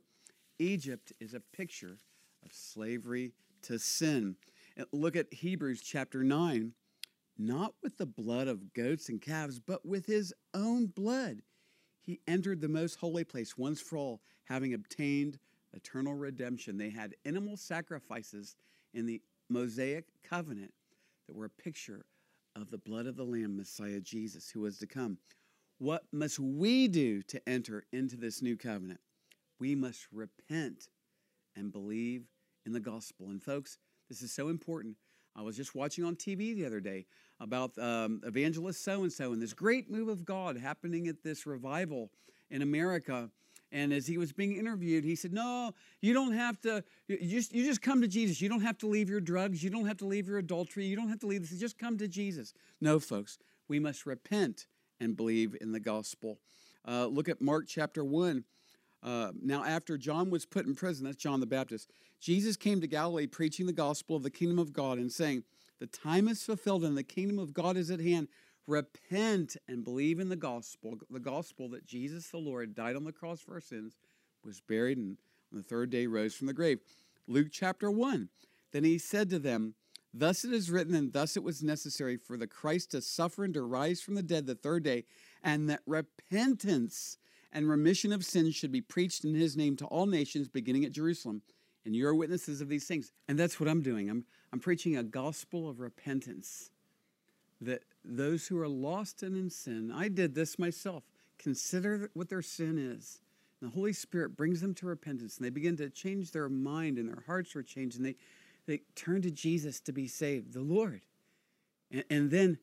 Egypt 0.59 1.11
is 1.19 1.33
a 1.33 1.41
picture 1.41 1.97
of 2.45 2.53
slavery 2.53 3.33
to 3.63 3.77
sin. 3.77 4.37
Look 4.93 5.17
at 5.17 5.33
Hebrews 5.33 5.81
chapter 5.81 6.23
9. 6.23 6.71
Not 7.37 7.73
with 7.83 7.97
the 7.97 8.05
blood 8.05 8.47
of 8.47 8.73
goats 8.73 9.09
and 9.09 9.21
calves, 9.21 9.59
but 9.59 9.85
with 9.85 10.05
his 10.05 10.33
own 10.53 10.85
blood 10.85 11.41
he 12.01 12.19
entered 12.27 12.61
the 12.61 12.67
most 12.67 12.95
holy 12.95 13.23
place 13.23 13.57
once 13.57 13.79
for 13.81 13.97
all, 13.97 14.21
having 14.45 14.73
obtained 14.73 15.37
eternal 15.73 16.13
redemption. 16.13 16.77
They 16.77 16.89
had 16.89 17.15
animal 17.25 17.57
sacrifices 17.57 18.55
in 18.93 19.05
the 19.05 19.21
Mosaic 19.49 20.05
covenant 20.23 20.73
that 21.27 21.35
were 21.35 21.45
a 21.45 21.49
picture 21.49 22.05
of 22.55 22.69
the 22.69 22.77
blood 22.77 23.05
of 23.05 23.15
the 23.15 23.23
Lamb, 23.23 23.55
Messiah 23.55 23.99
Jesus, 23.99 24.49
who 24.49 24.61
was 24.61 24.77
to 24.79 24.87
come. 24.87 25.17
What 25.77 26.03
must 26.11 26.39
we 26.39 26.87
do 26.87 27.21
to 27.23 27.41
enter 27.47 27.85
into 27.91 28.17
this 28.17 28.41
new 28.41 28.57
covenant? 28.57 28.99
We 29.59 29.75
must 29.75 30.07
repent 30.11 30.89
and 31.55 31.71
believe 31.71 32.25
in 32.65 32.73
the 32.73 32.79
gospel. 32.79 33.29
And, 33.29 33.41
folks, 33.41 33.77
this 34.09 34.21
is 34.21 34.31
so 34.31 34.49
important. 34.49 34.97
I 35.35 35.41
was 35.41 35.55
just 35.55 35.75
watching 35.75 36.03
on 36.03 36.15
TV 36.15 36.55
the 36.55 36.65
other 36.65 36.79
day 36.79 37.05
about 37.39 37.77
um, 37.77 38.21
evangelist 38.25 38.83
so 38.83 39.03
and 39.03 39.11
so 39.11 39.33
and 39.33 39.41
this 39.41 39.53
great 39.53 39.89
move 39.89 40.07
of 40.07 40.25
God 40.25 40.57
happening 40.57 41.07
at 41.07 41.23
this 41.23 41.45
revival 41.45 42.11
in 42.49 42.61
America. 42.61 43.29
And 43.73 43.93
as 43.93 44.05
he 44.05 44.17
was 44.17 44.33
being 44.33 44.57
interviewed, 44.57 45.05
he 45.05 45.15
said, 45.15 45.31
"No, 45.31 45.71
you 46.01 46.13
don't 46.13 46.33
have 46.33 46.59
to. 46.61 46.83
You 47.07 47.17
just 47.19 47.53
you 47.53 47.65
just 47.65 47.81
come 47.81 48.01
to 48.01 48.07
Jesus. 48.07 48.41
You 48.41 48.49
don't 48.49 48.61
have 48.61 48.77
to 48.79 48.87
leave 48.87 49.09
your 49.09 49.21
drugs. 49.21 49.63
You 49.63 49.69
don't 49.69 49.85
have 49.85 49.97
to 49.97 50.05
leave 50.05 50.27
your 50.27 50.39
adultery. 50.39 50.85
You 50.85 50.97
don't 50.97 51.07
have 51.07 51.19
to 51.19 51.27
leave 51.27 51.49
this. 51.49 51.57
Just 51.57 51.77
come 51.77 51.97
to 51.97 52.07
Jesus." 52.07 52.53
No, 52.81 52.99
folks, 52.99 53.37
we 53.69 53.79
must 53.79 54.05
repent 54.05 54.67
and 54.99 55.15
believe 55.15 55.55
in 55.61 55.71
the 55.71 55.79
gospel. 55.79 56.37
Uh, 56.85 57.05
look 57.05 57.29
at 57.29 57.41
Mark 57.41 57.65
chapter 57.67 58.03
one, 58.03 58.43
Uh, 59.03 59.31
now, 59.41 59.63
after 59.63 59.97
John 59.97 60.29
was 60.29 60.45
put 60.45 60.65
in 60.65 60.75
prison, 60.75 61.05
that's 61.05 61.17
John 61.17 61.39
the 61.39 61.45
Baptist, 61.45 61.91
Jesus 62.19 62.55
came 62.55 62.81
to 62.81 62.87
Galilee 62.87 63.27
preaching 63.27 63.65
the 63.65 63.73
gospel 63.73 64.15
of 64.15 64.23
the 64.23 64.29
kingdom 64.29 64.59
of 64.59 64.73
God 64.73 64.99
and 64.99 65.11
saying, 65.11 65.43
The 65.79 65.87
time 65.87 66.27
is 66.27 66.43
fulfilled 66.43 66.83
and 66.83 66.95
the 66.95 67.03
kingdom 67.03 67.39
of 67.39 67.53
God 67.53 67.77
is 67.77 67.89
at 67.89 67.99
hand. 67.99 68.27
Repent 68.67 69.57
and 69.67 69.83
believe 69.83 70.19
in 70.19 70.29
the 70.29 70.35
gospel, 70.35 70.97
the 71.09 71.19
gospel 71.19 71.67
that 71.69 71.85
Jesus 71.85 72.27
the 72.27 72.37
Lord 72.37 72.75
died 72.75 72.95
on 72.95 73.03
the 73.03 73.11
cross 73.11 73.41
for 73.41 73.55
our 73.55 73.61
sins, 73.61 73.97
was 74.45 74.61
buried, 74.61 74.97
and 74.97 75.17
on 75.51 75.57
the 75.57 75.63
third 75.63 75.89
day 75.89 76.05
rose 76.05 76.35
from 76.35 76.47
the 76.47 76.53
grave. 76.53 76.79
Luke 77.27 77.47
chapter 77.51 77.89
1. 77.89 78.29
Then 78.71 78.83
he 78.83 78.97
said 78.97 79.29
to 79.31 79.39
them, 79.39 79.73
Thus 80.13 80.43
it 80.45 80.53
is 80.53 80.69
written, 80.69 80.93
and 80.93 81.11
thus 81.11 81.35
it 81.35 81.43
was 81.43 81.63
necessary 81.63 82.17
for 82.17 82.37
the 82.37 82.47
Christ 82.47 82.91
to 82.91 83.01
suffer 83.01 83.43
and 83.43 83.53
to 83.53 83.61
rise 83.61 84.01
from 84.01 84.15
the 84.15 84.23
dead 84.23 84.45
the 84.45 84.55
third 84.55 84.83
day, 84.83 85.05
and 85.43 85.69
that 85.69 85.81
repentance 85.85 87.17
and 87.53 87.69
remission 87.69 88.13
of 88.13 88.23
sins 88.23 88.55
should 88.55 88.71
be 88.71 88.81
preached 88.81 89.25
in 89.25 89.35
his 89.35 89.57
name 89.57 89.75
to 89.77 89.85
all 89.85 90.05
nations, 90.05 90.47
beginning 90.47 90.85
at 90.85 90.91
Jerusalem. 90.91 91.41
And 91.85 91.95
you 91.95 92.07
are 92.07 92.15
witnesses 92.15 92.61
of 92.61 92.69
these 92.69 92.85
things. 92.85 93.11
And 93.27 93.37
that's 93.37 93.59
what 93.59 93.67
I'm 93.67 93.81
doing. 93.81 94.09
I'm, 94.09 94.25
I'm 94.53 94.59
preaching 94.59 94.97
a 94.97 95.03
gospel 95.03 95.67
of 95.69 95.79
repentance. 95.79 96.69
That 97.59 97.83
those 98.05 98.47
who 98.47 98.59
are 98.59 98.67
lost 98.67 99.23
and 99.23 99.35
in 99.35 99.49
sin, 99.49 99.91
I 99.93 100.07
did 100.07 100.33
this 100.33 100.57
myself, 100.57 101.03
consider 101.37 102.09
what 102.13 102.29
their 102.29 102.41
sin 102.41 102.77
is. 102.77 103.19
And 103.59 103.69
the 103.69 103.75
Holy 103.75 103.93
Spirit 103.93 104.35
brings 104.35 104.61
them 104.61 104.73
to 104.75 104.87
repentance, 104.87 105.37
and 105.37 105.45
they 105.45 105.51
begin 105.51 105.77
to 105.77 105.89
change 105.89 106.31
their 106.31 106.49
mind, 106.49 106.97
and 106.97 107.07
their 107.07 107.23
hearts 107.27 107.55
are 107.55 107.63
changed, 107.63 107.97
and 107.97 108.05
they, 108.05 108.15
they 108.65 108.81
turn 108.95 109.21
to 109.21 109.31
Jesus 109.31 109.79
to 109.81 109.91
be 109.91 110.07
saved, 110.07 110.53
the 110.53 110.61
Lord. 110.61 111.01
And, 111.91 112.03
and 112.09 112.31
then 112.31 112.57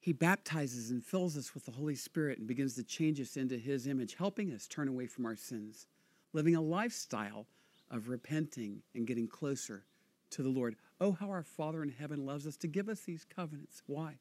he 0.00 0.12
baptizes 0.12 0.90
and 0.90 1.04
fills 1.04 1.36
us 1.36 1.54
with 1.54 1.64
the 1.64 1.72
Holy 1.72 1.96
Spirit 1.96 2.38
and 2.38 2.46
begins 2.46 2.74
to 2.74 2.84
change 2.84 3.20
us 3.20 3.36
into 3.36 3.56
His 3.56 3.86
image, 3.86 4.14
helping 4.14 4.52
us 4.52 4.68
turn 4.68 4.88
away 4.88 5.06
from 5.06 5.26
our 5.26 5.36
sins, 5.36 5.86
living 6.32 6.54
a 6.54 6.60
lifestyle 6.60 7.46
of 7.90 8.08
repenting 8.08 8.82
and 8.94 9.06
getting 9.06 9.26
closer 9.26 9.84
to 10.30 10.42
the 10.42 10.48
Lord. 10.48 10.76
Oh, 11.00 11.12
how 11.12 11.28
our 11.30 11.42
Father 11.42 11.82
in 11.82 11.90
heaven 11.90 12.24
loves 12.24 12.46
us 12.46 12.56
to 12.58 12.68
give 12.68 12.88
us 12.88 13.00
these 13.00 13.24
covenants. 13.24 13.82
Why? 13.86 14.14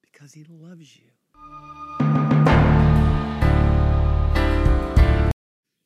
Because 0.00 0.32
He 0.32 0.44
loves 0.48 0.96
you. 0.96 1.10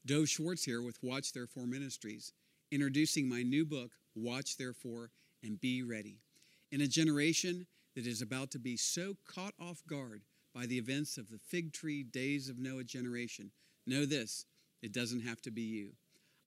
Dov 0.07 0.29
Schwartz 0.29 0.65
here 0.65 0.83
with 0.83 1.03
Watch 1.03 1.33
Therefore 1.33 1.67
Ministries, 1.67 2.33
introducing 2.71 3.29
my 3.29 3.43
new 3.43 3.65
book, 3.65 3.91
Watch 4.15 4.57
Therefore 4.57 5.11
and 5.43 5.61
Be 5.61 5.83
Ready. 5.83 6.19
In 6.71 6.81
a 6.81 6.87
generation 6.87 7.67
that 7.95 8.07
is 8.07 8.23
about 8.23 8.51
to 8.53 8.59
be 8.59 8.77
so 8.77 9.17
caught 9.27 9.55
off 9.61 9.83
guard 9.87 10.23
by 10.55 10.67
the 10.67 10.79
events 10.79 11.17
of 11.17 11.31
the 11.31 11.39
fig 11.39 11.73
tree 11.73 12.03
days 12.03 12.49
of 12.49 12.59
Noah 12.59 12.85
generation, 12.85 13.51
know 13.87 14.05
this 14.05 14.45
it 14.83 14.93
doesn't 14.93 15.23
have 15.23 15.41
to 15.43 15.51
be 15.51 15.63
you. 15.63 15.91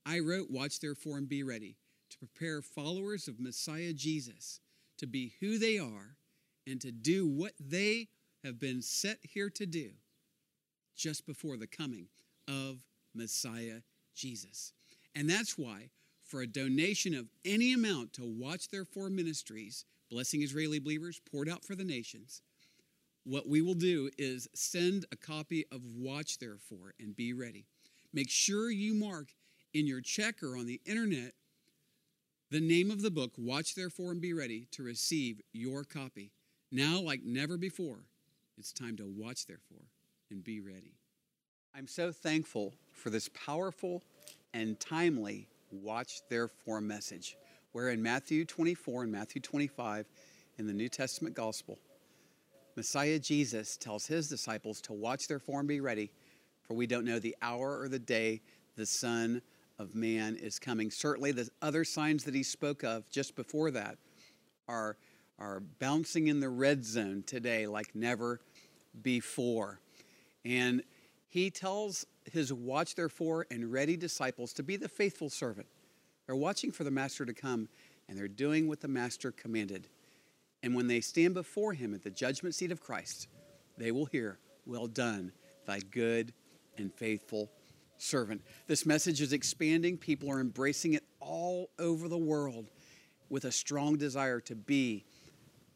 I 0.05 0.19
wrote, 0.19 0.49
Watch 0.49 0.79
Therefore 0.79 1.17
and 1.17 1.29
Be 1.29 1.43
Ready, 1.43 1.77
to 2.09 2.17
prepare 2.17 2.61
followers 2.61 3.27
of 3.27 3.39
Messiah 3.39 3.93
Jesus 3.93 4.59
to 4.97 5.07
be 5.07 5.33
who 5.39 5.57
they 5.57 5.77
are 5.77 6.17
and 6.67 6.79
to 6.81 6.91
do 6.91 7.27
what 7.27 7.53
they 7.59 8.07
have 8.43 8.59
been 8.59 8.81
set 8.81 9.19
here 9.21 9.49
to 9.49 9.65
do 9.65 9.91
just 10.95 11.25
before 11.25 11.57
the 11.57 11.67
coming 11.67 12.07
of 12.47 12.77
Messiah 13.13 13.81
Jesus. 14.15 14.73
And 15.15 15.29
that's 15.29 15.57
why, 15.57 15.89
for 16.23 16.41
a 16.41 16.47
donation 16.47 17.13
of 17.13 17.27
any 17.45 17.73
amount 17.73 18.13
to 18.13 18.23
Watch 18.25 18.69
Therefore 18.69 19.09
Ministries, 19.09 19.85
blessing 20.13 20.43
Israeli 20.43 20.77
believers, 20.77 21.19
poured 21.31 21.49
out 21.49 21.65
for 21.65 21.75
the 21.75 21.83
nations. 21.83 22.43
What 23.23 23.49
we 23.49 23.61
will 23.61 23.73
do 23.73 24.11
is 24.17 24.47
send 24.53 25.05
a 25.11 25.15
copy 25.15 25.65
of 25.71 25.81
Watch 25.97 26.37
Therefore 26.37 26.93
and 26.99 27.15
be 27.15 27.33
ready. 27.33 27.65
Make 28.13 28.29
sure 28.29 28.69
you 28.69 28.93
mark 28.93 29.29
in 29.73 29.87
your 29.87 30.01
checker 30.01 30.55
on 30.55 30.67
the 30.67 30.79
internet 30.85 31.33
the 32.51 32.59
name 32.59 32.91
of 32.91 33.01
the 33.01 33.09
book, 33.09 33.31
Watch 33.35 33.73
Therefore 33.73 34.11
and 34.11 34.21
Be 34.21 34.33
Ready, 34.33 34.67
to 34.73 34.83
receive 34.83 35.41
your 35.53 35.83
copy. 35.83 36.29
Now, 36.71 37.01
like 37.01 37.23
never 37.23 37.57
before, 37.57 38.05
it's 38.59 38.71
time 38.71 38.95
to 38.97 39.07
watch 39.07 39.47
Therefore 39.47 39.87
and 40.29 40.43
be 40.43 40.59
ready. 40.59 40.93
I'm 41.75 41.87
so 41.87 42.11
thankful 42.11 42.75
for 42.91 43.09
this 43.09 43.27
powerful 43.29 44.03
and 44.53 44.79
timely 44.79 45.47
Watch 45.71 46.21
Therefore 46.29 46.81
message 46.81 47.35
where 47.73 47.89
in 47.89 48.01
Matthew 48.01 48.45
24 48.45 49.03
and 49.03 49.11
Matthew 49.11 49.41
25 49.41 50.05
in 50.57 50.67
the 50.67 50.73
New 50.73 50.87
Testament 50.87 51.35
Gospel, 51.35 51.79
Messiah 52.75 53.19
Jesus 53.19 53.77
tells 53.77 54.05
his 54.05 54.29
disciples 54.29 54.79
to 54.81 54.93
watch 54.93 55.27
their 55.27 55.39
form 55.39 55.67
be 55.67 55.79
ready, 55.79 56.11
for 56.61 56.75
we 56.75 56.87
don't 56.87 57.03
know 57.03 57.19
the 57.19 57.35
hour 57.41 57.79
or 57.79 57.89
the 57.89 57.99
day 57.99 58.41
the 58.75 58.85
Son 58.85 59.41
of 59.79 59.95
Man 59.95 60.35
is 60.35 60.59
coming. 60.59 60.91
Certainly, 60.91 61.33
the 61.33 61.49
other 61.61 61.83
signs 61.83 62.23
that 62.23 62.35
he 62.35 62.43
spoke 62.43 62.83
of 62.83 63.09
just 63.09 63.35
before 63.35 63.71
that 63.71 63.97
are, 64.67 64.97
are 65.39 65.59
bouncing 65.79 66.27
in 66.27 66.39
the 66.39 66.49
red 66.49 66.85
zone 66.85 67.23
today 67.25 67.65
like 67.65 67.95
never 67.95 68.39
before. 69.01 69.79
And 70.45 70.83
he 71.27 71.49
tells 71.49 72.05
his 72.31 72.53
watch 72.53 72.93
therefore 72.93 73.47
and 73.49 73.71
ready 73.71 73.97
disciples 73.97 74.53
to 74.53 74.63
be 74.63 74.77
the 74.77 74.87
faithful 74.89 75.29
servant 75.29 75.67
they're 76.25 76.35
watching 76.35 76.71
for 76.71 76.83
the 76.83 76.91
master 76.91 77.25
to 77.25 77.33
come, 77.33 77.67
and 78.07 78.17
they're 78.17 78.27
doing 78.27 78.67
what 78.67 78.81
the 78.81 78.87
master 78.87 79.31
commanded. 79.31 79.87
And 80.61 80.75
when 80.75 80.87
they 80.87 81.01
stand 81.01 81.33
before 81.33 81.73
him 81.73 81.93
at 81.93 82.03
the 82.03 82.09
judgment 82.09 82.55
seat 82.55 82.71
of 82.71 82.81
Christ, 82.81 83.27
they 83.77 83.91
will 83.91 84.05
hear, 84.05 84.39
Well 84.65 84.87
done, 84.87 85.31
thy 85.65 85.79
good 85.79 86.33
and 86.77 86.93
faithful 86.93 87.51
servant. 87.97 88.41
This 88.67 88.85
message 88.85 89.21
is 89.21 89.33
expanding. 89.33 89.97
People 89.97 90.31
are 90.31 90.39
embracing 90.39 90.93
it 90.93 91.03
all 91.19 91.69
over 91.79 92.07
the 92.07 92.17
world 92.17 92.69
with 93.29 93.45
a 93.45 93.51
strong 93.51 93.97
desire 93.97 94.39
to 94.41 94.55
be 94.55 95.05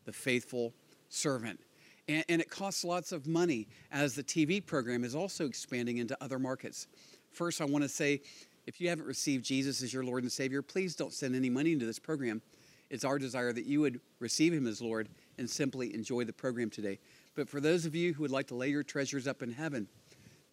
the 0.05 0.13
faithful 0.13 0.73
servant. 1.09 1.59
And, 2.07 2.23
and, 2.29 2.41
it 2.41 2.49
costs 2.49 2.83
lots 2.83 3.11
of 3.11 3.27
money 3.27 3.67
as 3.91 4.15
the 4.15 4.23
TV 4.23 4.65
program 4.65 5.03
is 5.03 5.15
also 5.15 5.45
expanding 5.45 5.97
into 5.97 6.17
other 6.23 6.39
markets. 6.39 6.87
First, 7.31 7.59
I 7.59 7.65
want 7.65 7.83
to 7.83 7.89
say 7.89 8.21
if 8.67 8.81
you 8.81 8.89
haven't 8.89 9.07
received 9.07 9.45
Jesus 9.45 9.81
as 9.81 9.93
your 9.93 10.03
Lord 10.03 10.23
and 10.23 10.31
Savior, 10.31 10.61
please 10.61 10.93
don't 10.93 11.13
send 11.13 11.35
any 11.35 11.49
money 11.49 11.71
into 11.71 11.85
this 11.85 11.99
program. 11.99 12.41
It's 12.89 13.05
our 13.05 13.17
desire 13.17 13.53
that 13.53 13.65
you 13.65 13.79
would 13.79 14.01
receive 14.19 14.53
Him 14.53 14.67
as 14.67 14.81
Lord 14.81 15.07
and 15.37 15.49
simply 15.49 15.93
enjoy 15.95 16.25
the 16.25 16.33
program 16.33 16.69
today. 16.69 16.99
But 17.33 17.49
for 17.49 17.61
those 17.61 17.85
of 17.85 17.95
you 17.95 18.13
who 18.13 18.23
would 18.23 18.31
like 18.31 18.47
to 18.47 18.55
lay 18.55 18.67
your 18.67 18.83
treasures 18.83 19.25
up 19.25 19.41
in 19.41 19.51
heaven, 19.51 19.87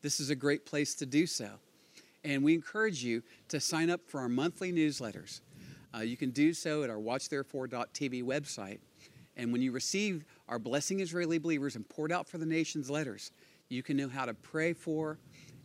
this 0.01 0.21
is 0.21 0.31
a 0.31 0.37
great 0.37 0.65
place 0.65 0.95
to 0.97 1.07
do 1.07 1.27
so. 1.27 1.51
And 2.23 2.45
we 2.45 2.55
encourage 2.55 3.03
you 3.03 3.23
to 3.49 3.59
sign 3.59 3.91
up 3.91 4.01
for 4.07 4.21
our 4.21 4.29
monthly 4.29 4.73
newsletters. 4.73 5.41
Uh, 5.95 6.01
you 6.01 6.17
can 6.17 6.31
do 6.31 6.53
so 6.53 6.85
at 6.85 6.91
our 6.91 6.97
watchtherefore.tv 6.97 8.23
website. 8.23 8.79
And 9.37 9.53
when 9.53 9.61
you 9.61 9.73
receive 9.73 10.25
our 10.49 10.61
Blessing 10.61 11.01
Israeli 11.01 11.39
Believers 11.39 11.75
and 11.75 11.89
poured 11.89 12.13
out 12.13 12.29
for 12.29 12.39
the 12.39 12.47
nations 12.47 12.89
letters, 12.89 13.33
you 13.69 13.83
can 13.83 13.97
know 13.97 14.09
how 14.09 14.25
to 14.25 14.35
pray 14.35 14.73
for 14.73 15.19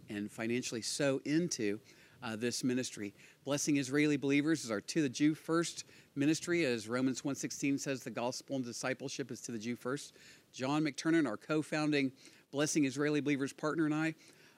and 0.10 0.32
financially 0.32 0.82
sow 0.82 1.22
into 1.26 1.80
uh, 2.24 2.36
this 2.36 2.64
ministry. 2.64 3.14
Blessing 3.46 3.78
Israeli 3.78 4.18
believers 4.18 4.64
is 4.64 4.72
our 4.72 4.82
to 4.82 5.02
the 5.02 5.10
Jew 5.10 5.36
first 5.36 5.86
ministry, 6.16 6.66
as 6.66 6.88
Romans 6.88 7.22
1.16 7.22 7.80
says 7.80 8.04
the 8.04 8.10
gospel 8.10 8.58
and 8.58 8.66
discipleship 8.66 9.32
is 9.32 9.42
to 9.42 9.52
the 9.52 9.60
Jew 9.60 9.76
first. 9.76 10.14
John 10.54 10.84
McTernan, 10.84 11.28
our 11.28 11.38
co-founding 11.38 12.12
Blessing 12.52 12.86
Israeli 12.86 13.22
Believers 13.22 13.54
partner 13.54 13.86
and 13.86 13.94
I 13.94 14.16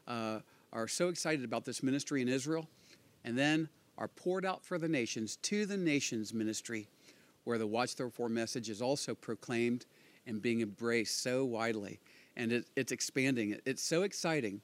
uh, 0.07 0.39
are 0.73 0.87
so 0.87 1.09
excited 1.09 1.43
about 1.45 1.65
this 1.65 1.83
ministry 1.83 2.21
in 2.21 2.27
Israel. 2.27 2.67
And 3.23 3.37
then 3.37 3.69
our 3.97 4.07
poured 4.07 4.45
out 4.45 4.63
for 4.63 4.77
the 4.77 4.87
nations 4.87 5.35
to 5.37 5.65
the 5.65 5.77
nations 5.77 6.33
ministry, 6.33 6.87
where 7.43 7.57
the 7.57 7.67
Watch 7.67 7.95
Therefore 7.95 8.29
message 8.29 8.69
is 8.69 8.81
also 8.81 9.13
proclaimed 9.13 9.85
and 10.25 10.41
being 10.41 10.61
embraced 10.61 11.21
so 11.21 11.45
widely. 11.45 11.99
And 12.37 12.51
it, 12.51 12.65
it's 12.75 12.91
expanding. 12.91 13.57
It's 13.65 13.83
so 13.83 14.03
exciting 14.03 14.61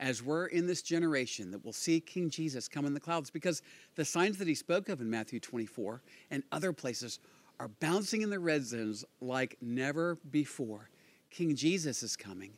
as 0.00 0.22
we're 0.22 0.46
in 0.46 0.66
this 0.66 0.82
generation 0.82 1.50
that 1.50 1.64
will 1.64 1.72
see 1.72 2.00
King 2.00 2.30
Jesus 2.30 2.68
come 2.68 2.86
in 2.86 2.94
the 2.94 3.00
clouds 3.00 3.30
because 3.30 3.62
the 3.96 4.04
signs 4.04 4.38
that 4.38 4.48
he 4.48 4.54
spoke 4.54 4.88
of 4.88 5.00
in 5.00 5.10
Matthew 5.10 5.40
24 5.40 6.02
and 6.30 6.42
other 6.52 6.72
places 6.72 7.18
are 7.60 7.68
bouncing 7.68 8.22
in 8.22 8.30
the 8.30 8.38
red 8.38 8.64
zones 8.64 9.04
like 9.20 9.56
never 9.60 10.16
before. 10.30 10.90
King 11.30 11.56
Jesus 11.56 12.02
is 12.02 12.16
coming, 12.16 12.52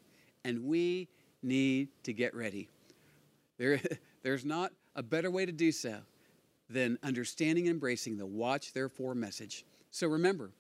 and 0.45 0.65
we 0.65 1.09
need 1.43 1.89
to 2.05 2.13
get 2.13 2.35
ready. 2.35 2.69
There, 3.59 3.81
there's 4.23 4.45
not 4.45 4.73
a 4.95 5.03
better 5.03 5.31
way 5.31 5.47
to 5.47 5.53
do 5.53 5.73
so 5.73 5.97
than 6.69 6.99
understanding 7.03 7.67
and 7.67 7.75
embracing 7.75 8.17
the 8.17 8.27
watch 8.27 8.73
therefore 8.73 9.15
message. 9.15 9.65
So 9.91 10.07
remember, 10.07 10.53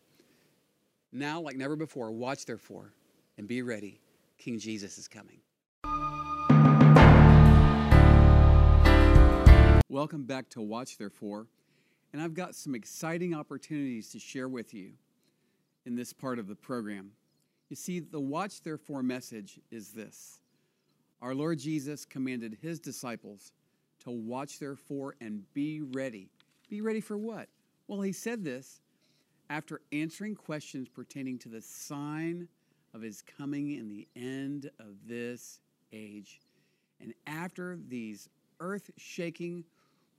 now 1.13 1.41
like 1.41 1.57
never 1.57 1.77
before, 1.77 2.11
watch 2.11 2.47
therefore 2.47 2.93
and 3.39 3.47
be 3.47 3.63
ready. 3.63 4.01
King 4.39 4.59
Jesus 4.59 4.99
is 4.99 5.07
coming. 5.07 5.41
Welcome 9.90 10.23
back 10.23 10.49
to 10.50 10.62
Watch 10.62 10.99
Therefore, 10.99 11.49
and 12.12 12.23
I've 12.23 12.32
got 12.32 12.54
some 12.54 12.76
exciting 12.76 13.35
opportunities 13.35 14.09
to 14.11 14.20
share 14.20 14.49
with 14.49 14.73
you 14.73 14.92
in 15.85 15.97
this 15.97 16.12
part 16.12 16.38
of 16.38 16.47
the 16.47 16.54
program. 16.54 17.11
You 17.70 17.75
see, 17.75 17.99
the 17.99 18.20
Watch 18.20 18.62
Therefore 18.62 19.02
message 19.02 19.59
is 19.73 19.90
this 19.90 20.38
Our 21.20 21.35
Lord 21.35 21.59
Jesus 21.59 22.04
commanded 22.04 22.56
his 22.62 22.78
disciples 22.78 23.50
to 24.04 24.12
watch, 24.12 24.61
therefore, 24.61 25.16
and 25.20 25.42
be 25.54 25.80
ready. 25.80 26.28
Be 26.68 26.82
ready 26.82 27.00
for 27.00 27.18
what? 27.18 27.49
Well, 27.88 28.00
he 28.00 28.12
said 28.12 28.44
this 28.44 28.82
after 29.50 29.80
answering 29.90 30.37
questions 30.37 30.88
pertaining 30.88 31.37
to 31.40 31.49
the 31.49 31.62
sign 31.62 32.47
of 32.94 33.02
his 33.02 33.23
coming 33.23 33.73
in 33.73 33.88
the 33.88 34.06
end 34.14 34.70
of 34.78 35.09
this 35.09 35.59
age. 35.92 36.38
And 37.00 37.12
after 37.26 37.76
these 37.88 38.28
earth 38.61 38.92
shaking, 38.97 39.64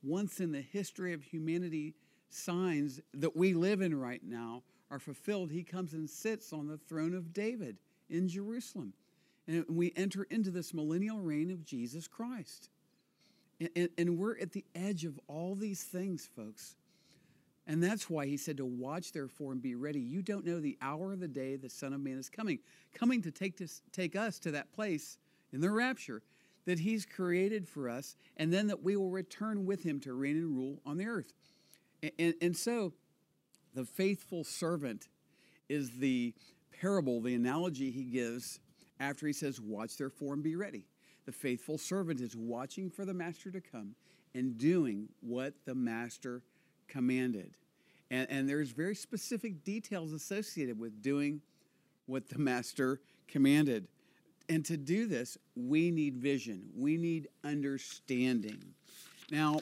once 0.03 0.39
in 0.39 0.51
the 0.51 0.61
history 0.61 1.13
of 1.13 1.23
humanity 1.23 1.93
signs 2.29 2.99
that 3.13 3.35
we 3.35 3.53
live 3.53 3.81
in 3.81 3.97
right 3.99 4.21
now 4.23 4.63
are 4.89 4.99
fulfilled, 4.99 5.51
he 5.51 5.63
comes 5.63 5.93
and 5.93 6.09
sits 6.09 6.51
on 6.51 6.67
the 6.67 6.77
throne 6.77 7.13
of 7.13 7.33
David 7.33 7.77
in 8.09 8.27
Jerusalem. 8.27 8.93
And 9.47 9.65
we 9.69 9.93
enter 9.95 10.23
into 10.23 10.51
this 10.51 10.73
millennial 10.73 11.19
reign 11.19 11.51
of 11.51 11.65
Jesus 11.65 12.07
Christ. 12.07 12.69
And, 13.59 13.69
and, 13.75 13.89
and, 13.97 14.17
we're 14.17 14.37
at 14.39 14.51
the 14.51 14.65
edge 14.75 15.05
of 15.05 15.19
all 15.27 15.55
these 15.55 15.83
things, 15.83 16.27
folks. 16.35 16.75
And 17.67 17.81
that's 17.81 18.09
why 18.09 18.25
he 18.25 18.37
said 18.37 18.57
to 18.57 18.65
watch, 18.65 19.11
therefore, 19.11 19.51
and 19.51 19.61
be 19.61 19.75
ready. 19.75 19.99
You 19.99 20.21
don't 20.21 20.45
know 20.45 20.59
the 20.59 20.77
hour 20.81 21.13
of 21.13 21.19
the 21.19 21.27
day 21.27 21.55
the 21.55 21.69
Son 21.69 21.93
of 21.93 22.01
Man 22.01 22.17
is 22.17 22.29
coming, 22.29 22.59
coming 22.93 23.21
to 23.21 23.31
take, 23.31 23.57
to, 23.57 23.67
take 23.91 24.15
us 24.15 24.39
to 24.39 24.51
that 24.51 24.73
place 24.73 25.17
in 25.53 25.61
the 25.61 25.69
rapture 25.69 26.23
that 26.65 26.79
he's 26.79 27.05
created 27.05 27.67
for 27.67 27.89
us, 27.89 28.15
and 28.37 28.53
then 28.53 28.67
that 28.67 28.83
we 28.83 28.95
will 28.95 29.09
return 29.09 29.65
with 29.65 29.83
him 29.83 29.99
to 30.01 30.13
reign 30.13 30.37
and 30.37 30.55
rule 30.55 30.79
on 30.85 30.97
the 30.97 31.05
earth. 31.05 31.33
And, 32.03 32.11
and, 32.19 32.33
and 32.41 32.57
so 32.57 32.93
the 33.73 33.85
faithful 33.85 34.43
servant 34.43 35.07
is 35.69 35.91
the 35.91 36.33
parable, 36.79 37.21
the 37.21 37.35
analogy 37.35 37.91
he 37.91 38.03
gives 38.03 38.59
after 38.99 39.27
he 39.27 39.33
says, 39.33 39.59
Watch 39.59 39.97
therefore 39.97 40.33
and 40.33 40.43
be 40.43 40.55
ready. 40.55 40.85
The 41.25 41.31
faithful 41.31 41.77
servant 41.77 42.19
is 42.19 42.35
watching 42.35 42.89
for 42.89 43.05
the 43.05 43.13
master 43.13 43.51
to 43.51 43.61
come 43.61 43.95
and 44.33 44.57
doing 44.57 45.09
what 45.21 45.53
the 45.65 45.75
master 45.75 46.41
commanded. 46.87 47.55
And, 48.09 48.29
and 48.29 48.49
there's 48.49 48.71
very 48.71 48.95
specific 48.95 49.63
details 49.63 50.13
associated 50.13 50.79
with 50.79 51.01
doing 51.01 51.41
what 52.05 52.27
the 52.29 52.39
master 52.39 52.99
commanded. 53.27 53.87
And 54.51 54.65
to 54.65 54.75
do 54.75 55.07
this, 55.07 55.37
we 55.55 55.91
need 55.91 56.17
vision, 56.17 56.71
we 56.75 56.97
need 56.97 57.29
understanding. 57.41 58.61
Now, 59.31 59.61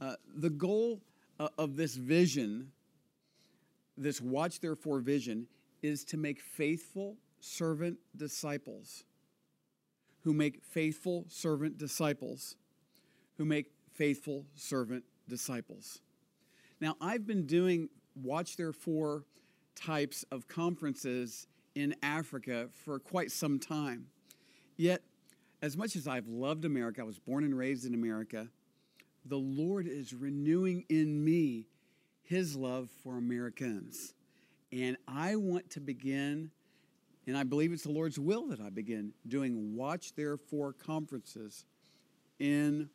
uh, 0.00 0.14
the 0.34 0.48
goal 0.48 1.02
uh, 1.38 1.48
of 1.58 1.76
this 1.76 1.96
vision, 1.96 2.72
this 3.98 4.18
watch 4.22 4.60
therefore 4.60 5.00
vision, 5.00 5.48
is 5.82 6.02
to 6.06 6.16
make 6.16 6.40
faithful 6.40 7.18
servant 7.40 7.98
disciples 8.16 9.04
who 10.22 10.32
make 10.32 10.64
faithful 10.64 11.26
servant 11.28 11.76
disciples 11.76 12.56
who 13.36 13.44
make 13.44 13.66
faithful 13.92 14.46
servant 14.54 15.04
disciples. 15.28 16.00
Now, 16.80 16.96
I've 17.02 17.26
been 17.26 17.44
doing 17.44 17.90
Watch 18.14 18.56
Therefore 18.56 19.24
types 19.74 20.24
of 20.32 20.48
conferences 20.48 21.48
in 21.76 21.94
Africa 22.02 22.68
for 22.84 22.98
quite 22.98 23.30
some 23.30 23.60
time. 23.60 24.06
Yet, 24.76 25.02
as 25.62 25.76
much 25.76 25.94
as 25.94 26.08
I've 26.08 26.26
loved 26.26 26.64
America, 26.64 27.02
I 27.02 27.04
was 27.04 27.18
born 27.18 27.44
and 27.44 27.56
raised 27.56 27.84
in 27.84 27.94
America, 27.94 28.48
the 29.24 29.38
Lord 29.38 29.86
is 29.86 30.14
renewing 30.14 30.84
in 30.88 31.22
me 31.22 31.66
his 32.22 32.56
love 32.56 32.88
for 33.02 33.16
Americans. 33.18 34.14
And 34.72 34.96
I 35.06 35.36
want 35.36 35.70
to 35.70 35.80
begin, 35.80 36.50
and 37.26 37.36
I 37.36 37.44
believe 37.44 37.72
it's 37.72 37.84
the 37.84 37.92
Lord's 37.92 38.18
will 38.18 38.46
that 38.48 38.60
I 38.60 38.70
begin 38.70 39.12
doing 39.28 39.76
Watch 39.76 40.14
Therefore 40.14 40.72
conferences 40.72 41.66
in 42.38 42.88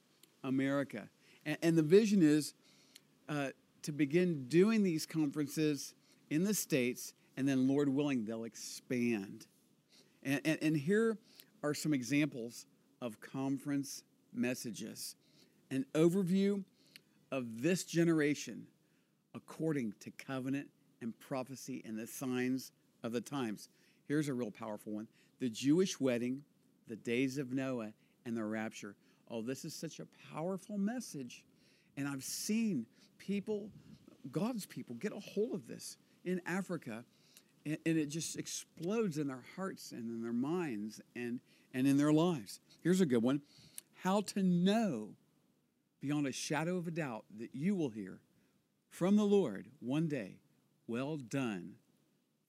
America. 0.44 1.08
And, 1.46 1.58
and 1.62 1.78
the 1.78 1.84
vision 1.84 2.22
is 2.22 2.54
uh, 3.30 3.50
to 3.84 3.92
begin 3.92 4.48
doing 4.48 4.84
these 4.84 5.06
conferences 5.06 5.94
in 6.30 6.44
the 6.44 6.54
States, 6.54 7.14
and 7.38 7.48
then, 7.48 7.68
Lord 7.68 7.90
willing, 7.90 8.26
they'll 8.26 8.44
expand. 8.44 9.46
And, 10.24 10.42
and, 10.46 10.60
and 10.62 10.78
here 10.78 11.18
are 11.64 11.74
some 11.74 11.94
examples 11.94 12.66
of 13.02 13.20
conference 13.20 14.04
messages 14.34 15.16
an 15.72 15.86
overview 15.94 16.64
of 17.32 17.62
this 17.62 17.86
generation 17.86 18.68
according 19.34 19.94
to 20.02 20.12
covenant 20.12 20.68
and 21.02 21.18
prophecy 21.18 21.82
and 21.86 21.98
the 21.98 22.06
signs 22.06 22.74
of 23.04 23.14
the 23.14 23.22
times. 23.22 23.70
Here's 24.08 24.28
a 24.28 24.34
real 24.34 24.52
powerful 24.52 24.94
one 24.94 25.08
the 25.40 25.50
Jewish 25.50 26.00
wedding, 26.00 26.44
the 26.88 26.96
days 26.96 27.38
of 27.38 27.52
Noah, 27.52 27.94
and 28.26 28.38
the 28.38 28.44
rapture. 28.44 28.96
Oh, 29.30 29.42
this 29.42 29.64
is 29.64 29.74
such 29.74 30.00
a 30.00 30.08
powerful 30.34 30.78
message. 30.78 31.44
And 31.98 32.08
I've 32.08 32.24
seen 32.24 32.86
people, 33.18 33.70
God's 34.32 34.66
people, 34.66 34.96
get 34.96 35.14
a 35.14 35.20
hold 35.20 35.54
of 35.54 35.68
this 35.68 35.98
in 36.26 36.42
Africa, 36.46 37.04
and, 37.66 37.78
it 37.86 38.08
just 38.08 38.38
explodes 38.38 39.18
in 39.18 39.28
their 39.28 39.44
hearts 39.56 39.92
and 39.92 40.10
in 40.10 40.22
their 40.22 40.34
minds 40.34 41.02
and, 41.16 41.40
and 41.74 41.88
in 41.88 41.98
their 41.98 42.14
lives. 42.14 42.60
Here's 42.82 43.02
a 43.02 43.06
good 43.06 43.24
one 43.24 43.42
how 44.04 44.22
to 44.22 44.42
know 44.42 45.10
beyond 46.02 46.26
a 46.26 46.32
shadow 46.32 46.78
of 46.78 46.88
a 46.88 46.92
doubt 46.92 47.26
that 47.38 47.54
you 47.54 47.76
will 47.76 47.90
hear 47.90 48.20
from 48.90 49.16
the 49.16 49.24
Lord 49.24 49.68
one 49.80 50.08
day, 50.08 50.38
Well 50.88 51.18
done, 51.18 51.76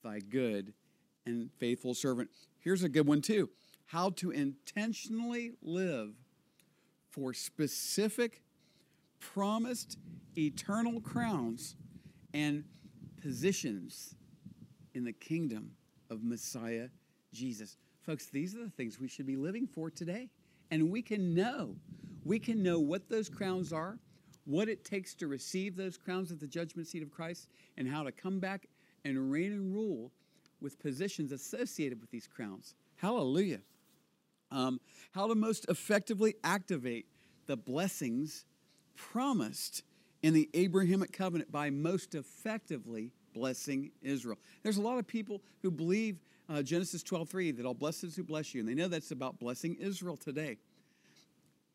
thy 0.02 0.20
good 0.20 0.72
and 1.26 1.50
faithful 1.58 1.94
servant. 1.94 2.30
Here's 2.60 2.82
a 2.82 2.88
good 2.88 3.06
one, 3.06 3.20
too 3.20 3.50
how 3.86 4.08
to 4.08 4.30
intentionally 4.30 5.52
live 5.60 6.14
for 7.10 7.34
specific, 7.34 8.40
promised 9.20 9.98
eternal 10.34 10.98
crowns 10.98 11.76
and 12.32 12.64
positions 13.20 14.14
in 14.94 15.04
the 15.04 15.12
kingdom 15.12 15.72
of 16.10 16.22
Messiah 16.22 16.88
Jesus. 17.32 17.76
Folks, 18.02 18.26
these 18.26 18.54
are 18.54 18.64
the 18.64 18.70
things 18.70 18.98
we 18.98 19.08
should 19.08 19.26
be 19.26 19.36
living 19.36 19.66
for 19.66 19.90
today. 19.90 20.28
And 20.70 20.90
we 20.90 21.02
can 21.02 21.34
know 21.34 21.76
we 22.24 22.38
can 22.38 22.62
know 22.62 22.78
what 22.78 23.08
those 23.08 23.28
crowns 23.28 23.72
are, 23.72 23.98
what 24.44 24.68
it 24.68 24.84
takes 24.84 25.14
to 25.14 25.26
receive 25.26 25.76
those 25.76 25.96
crowns 25.96 26.30
at 26.30 26.40
the 26.40 26.46
judgment 26.46 26.88
seat 26.88 27.02
of 27.02 27.10
Christ, 27.10 27.48
and 27.76 27.88
how 27.88 28.02
to 28.04 28.12
come 28.12 28.38
back 28.38 28.68
and 29.04 29.30
reign 29.30 29.52
and 29.52 29.74
rule 29.74 30.12
with 30.60 30.78
positions 30.78 31.32
associated 31.32 32.00
with 32.00 32.10
these 32.10 32.28
crowns. 32.28 32.74
Hallelujah. 32.96 33.60
Um, 34.50 34.80
how 35.12 35.26
to 35.26 35.34
most 35.34 35.66
effectively 35.68 36.34
activate 36.44 37.06
the 37.46 37.56
blessings 37.56 38.44
promised 38.94 39.82
in 40.22 40.34
the 40.34 40.48
Abrahamic 40.54 41.12
covenant 41.12 41.50
by 41.50 41.70
most 41.70 42.14
effectively 42.14 43.10
blessing 43.32 43.90
Israel. 44.02 44.38
There's 44.62 44.76
a 44.76 44.82
lot 44.82 44.98
of 44.98 45.06
people 45.06 45.40
who 45.62 45.70
believe 45.70 46.18
uh, 46.48 46.62
Genesis 46.62 47.02
12:3 47.02 47.56
that 47.56 47.66
I'll 47.66 47.74
bless 47.74 48.00
those 48.00 48.16
who 48.16 48.24
bless 48.24 48.54
you, 48.54 48.60
and 48.60 48.68
they 48.68 48.74
know 48.74 48.88
that's 48.88 49.10
about 49.10 49.38
blessing 49.38 49.76
Israel 49.76 50.16
today. 50.16 50.58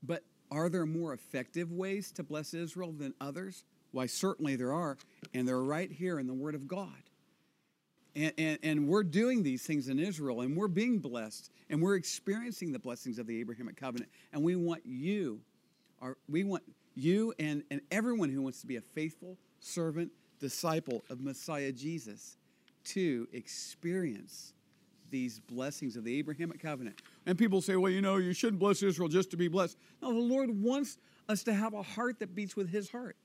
But 0.03 0.23
are 0.51 0.69
there 0.69 0.85
more 0.85 1.13
effective 1.13 1.71
ways 1.71 2.11
to 2.13 2.23
bless 2.23 2.53
Israel 2.53 2.91
than 2.91 3.13
others? 3.19 3.63
Why, 3.91 4.05
certainly 4.05 4.55
there 4.55 4.73
are, 4.73 4.97
and 5.33 5.47
they're 5.47 5.61
right 5.61 5.91
here 5.91 6.19
in 6.19 6.27
the 6.27 6.33
Word 6.33 6.55
of 6.55 6.67
God. 6.67 7.03
And, 8.15 8.33
and, 8.37 8.59
and, 8.63 8.87
we're 8.87 9.03
doing 9.03 9.43
these 9.43 9.63
things 9.63 9.89
in 9.89 9.99
Israel, 9.99 10.41
and 10.41 10.57
we're 10.57 10.67
being 10.67 10.97
blessed, 10.97 11.51
and 11.69 11.81
we're 11.81 11.95
experiencing 11.95 12.71
the 12.71 12.79
blessings 12.79 13.19
of 13.19 13.27
the 13.27 13.39
Abrahamic 13.39 13.77
covenant. 13.77 14.09
And 14.33 14.43
we 14.43 14.55
want 14.55 14.85
you, 14.85 15.41
our, 16.01 16.17
we 16.27 16.43
want 16.43 16.63
you 16.95 17.33
and, 17.37 17.63
and 17.69 17.81
everyone 17.91 18.29
who 18.29 18.41
wants 18.41 18.61
to 18.61 18.67
be 18.67 18.75
a 18.75 18.81
faithful 18.81 19.37
servant, 19.59 20.11
disciple 20.39 21.03
of 21.09 21.21
Messiah 21.21 21.71
Jesus, 21.71 22.37
to 22.85 23.27
experience 23.33 24.53
these 25.09 25.39
blessings 25.39 25.95
of 25.95 26.03
the 26.03 26.17
Abrahamic 26.19 26.61
covenant. 26.61 27.01
And 27.25 27.37
people 27.37 27.61
say, 27.61 27.75
well, 27.75 27.91
you 27.91 28.01
know, 28.01 28.17
you 28.17 28.33
shouldn't 28.33 28.59
bless 28.59 28.83
Israel 28.83 29.07
just 29.07 29.31
to 29.31 29.37
be 29.37 29.47
blessed. 29.47 29.77
No, 30.01 30.13
the 30.13 30.19
Lord 30.19 30.49
wants 30.49 30.97
us 31.29 31.43
to 31.43 31.53
have 31.53 31.73
a 31.73 31.81
heart 31.81 32.19
that 32.19 32.35
beats 32.35 32.55
with 32.55 32.69
his 32.69 32.89
heart. 32.89 33.15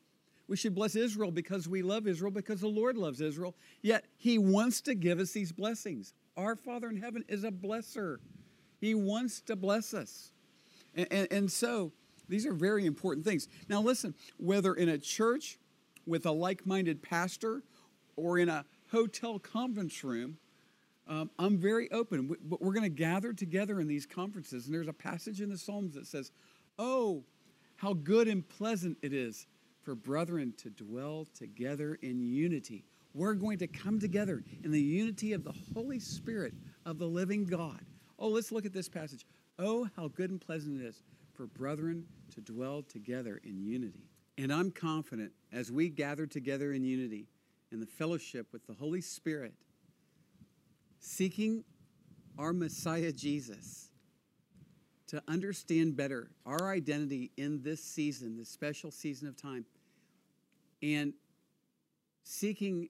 We 0.49 0.57
should 0.57 0.75
bless 0.75 0.97
Israel 0.97 1.31
because 1.31 1.69
we 1.69 1.83
love 1.83 2.07
Israel, 2.07 2.31
because 2.31 2.61
the 2.61 2.69
Lord 2.69 2.97
loves 2.97 3.21
Israel. 3.21 3.55
Yet 3.81 4.05
he 4.19 4.39
wants 4.39 4.81
to 4.83 4.95
give 4.95 5.19
us 5.19 5.33
these 5.33 5.53
blessings. 5.53 6.15
Our 6.37 6.57
Father 6.57 6.89
in 6.89 6.97
heaven 6.97 7.25
is 7.29 7.45
a 7.45 7.51
blesser, 7.51 8.19
he 8.81 8.95
wants 8.95 9.41
to 9.43 9.57
bless 9.57 9.95
us. 9.95 10.33
And, 10.95 11.07
and, 11.11 11.29
and 11.31 11.53
so 11.53 11.93
these 12.29 12.47
are 12.47 12.53
very 12.53 12.87
important 12.87 13.25
things. 13.25 13.49
Now, 13.69 13.81
listen, 13.81 14.15
whether 14.39 14.75
in 14.75 14.89
a 14.89 14.99
church 14.99 15.59
with 16.07 16.27
a 16.27 16.33
like 16.33 16.67
minded 16.67 17.03
pastor 17.03 17.63
or 18.17 18.39
in 18.39 18.49
a 18.49 18.65
hotel 18.91 19.39
conference 19.39 20.05
room, 20.05 20.37
um, 21.09 21.31
I'm 21.39 21.59
very 21.59 21.91
open. 21.91 22.29
We, 22.29 22.37
but 22.43 22.63
we're 22.63 22.73
going 22.73 22.83
to 22.85 22.89
gather 22.89 23.33
together 23.33 23.81
in 23.81 23.89
these 23.89 24.07
conferences, 24.07 24.67
and 24.67 24.75
there's 24.75 24.89
a 24.89 24.93
passage 24.93 25.41
in 25.41 25.49
the 25.49 25.59
Psalms 25.59 25.95
that 25.95 26.07
says, 26.07 26.31
Oh, 26.79 27.25
how 27.77 27.95
good 27.95 28.29
and 28.29 28.49
pleasant 28.49 28.97
it 29.03 29.13
is 29.13 29.47
for 29.83 29.95
brethren 29.95 30.55
to 30.59 30.71
dwell 30.71 31.27
together 31.35 31.99
in 32.03 32.21
unity. 32.21 32.85
We're 33.15 33.35
going 33.35 33.59
to 33.59 33.67
come 33.67 33.99
together 33.99 34.43
in 34.65 34.71
the 34.71 34.81
unity 34.81 35.33
of 35.33 35.45
the 35.45 35.55
Holy 35.75 35.99
Spirit 35.99 36.55
of 36.87 36.99
the 36.99 37.07
living 37.07 37.45
God. 37.45 37.85
Oh, 38.19 38.29
let's 38.29 38.53
look 38.53 38.65
at 38.65 38.73
this 38.73 38.89
passage. 38.89 39.27
Oh, 39.59 39.89
how 39.97 40.09
good 40.09 40.31
and 40.31 40.41
pleasant 40.41 40.81
it 40.81 40.85
is 40.87 41.03
for 41.35 41.47
brethren 41.47 42.07
to 42.35 42.41
dwell 42.41 42.83
together 42.83 43.41
in 43.45 43.61
unity. 43.61 44.09
And 44.39 44.53
I'm 44.53 44.71
confident 44.71 45.33
as 45.53 45.71
we 45.71 45.89
gather 45.89 46.27
together 46.27 46.73
in 46.73 46.85
unity 46.85 47.29
in 47.71 47.81
the 47.81 47.87
fellowship 47.87 48.47
with 48.53 48.67
the 48.67 48.75
Holy 48.75 49.01
Spirit, 49.01 49.55
seeking 51.01 51.65
our 52.39 52.53
Messiah 52.53 53.13
Jesus, 53.13 53.91
to 55.09 55.23
understand 55.29 55.97
better 55.97 56.31
our 56.47 56.73
identity 56.73 57.31
in 57.37 57.63
this 57.63 57.83
season, 57.85 58.39
this 58.39 58.49
special 58.49 58.91
season 58.91 59.29
of 59.29 59.37
time, 59.37 59.67
and 60.83 61.13
seeking 62.25 62.89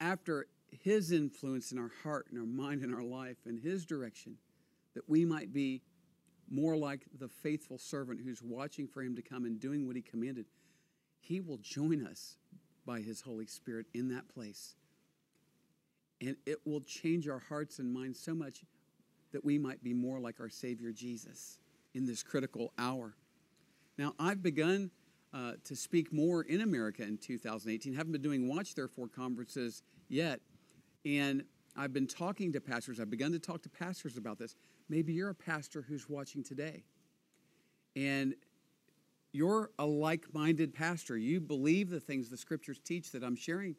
after 0.00 0.46
His 0.70 1.12
influence 1.12 1.72
in 1.72 1.78
our 1.78 1.90
heart 2.02 2.26
and 2.30 2.38
our 2.38 2.46
mind 2.46 2.82
and 2.82 2.94
our 2.94 3.02
life 3.02 3.38
and 3.46 3.58
His 3.58 3.86
direction, 3.86 4.36
that 4.94 5.08
we 5.08 5.24
might 5.24 5.52
be 5.52 5.80
more 6.50 6.76
like 6.76 7.06
the 7.18 7.28
faithful 7.28 7.78
servant 7.78 8.20
who's 8.22 8.42
watching 8.42 8.86
for 8.86 9.02
Him 9.02 9.16
to 9.16 9.22
come 9.22 9.46
and 9.46 9.58
doing 9.58 9.86
what 9.86 9.96
He 9.96 10.02
commanded. 10.02 10.44
He 11.26 11.40
will 11.40 11.58
join 11.58 12.06
us 12.06 12.36
by 12.86 13.00
His 13.00 13.22
Holy 13.22 13.46
Spirit 13.46 13.86
in 13.94 14.08
that 14.10 14.28
place. 14.28 14.74
And 16.20 16.36
it 16.46 16.58
will 16.66 16.80
change 16.80 17.28
our 17.28 17.38
hearts 17.38 17.78
and 17.78 17.92
minds 17.92 18.20
so 18.20 18.34
much 18.34 18.64
that 19.32 19.44
we 19.44 19.58
might 19.58 19.82
be 19.82 19.94
more 19.94 20.20
like 20.20 20.38
our 20.38 20.50
Savior 20.50 20.92
Jesus 20.92 21.58
in 21.94 22.04
this 22.06 22.22
critical 22.22 22.72
hour. 22.78 23.14
Now, 23.96 24.12
I've 24.18 24.42
begun 24.42 24.90
uh, 25.32 25.52
to 25.64 25.74
speak 25.74 26.12
more 26.12 26.42
in 26.42 26.60
America 26.60 27.02
in 27.02 27.16
2018. 27.16 27.94
Haven't 27.94 28.12
been 28.12 28.22
doing 28.22 28.46
Watch 28.46 28.74
Therefore 28.74 29.08
conferences 29.08 29.82
yet. 30.08 30.40
And 31.04 31.44
I've 31.74 31.92
been 31.92 32.06
talking 32.06 32.52
to 32.52 32.60
pastors. 32.60 33.00
I've 33.00 33.10
begun 33.10 33.32
to 33.32 33.38
talk 33.38 33.62
to 33.62 33.68
pastors 33.68 34.16
about 34.16 34.38
this. 34.38 34.54
Maybe 34.88 35.14
you're 35.14 35.30
a 35.30 35.34
pastor 35.34 35.82
who's 35.82 36.08
watching 36.08 36.44
today. 36.44 36.84
And 37.96 38.34
you're 39.34 39.72
a 39.80 39.84
like 39.84 40.32
minded 40.32 40.72
pastor. 40.72 41.18
You 41.18 41.40
believe 41.40 41.90
the 41.90 41.98
things 41.98 42.30
the 42.30 42.36
scriptures 42.36 42.78
teach 42.78 43.10
that 43.10 43.24
I'm 43.24 43.34
sharing 43.34 43.74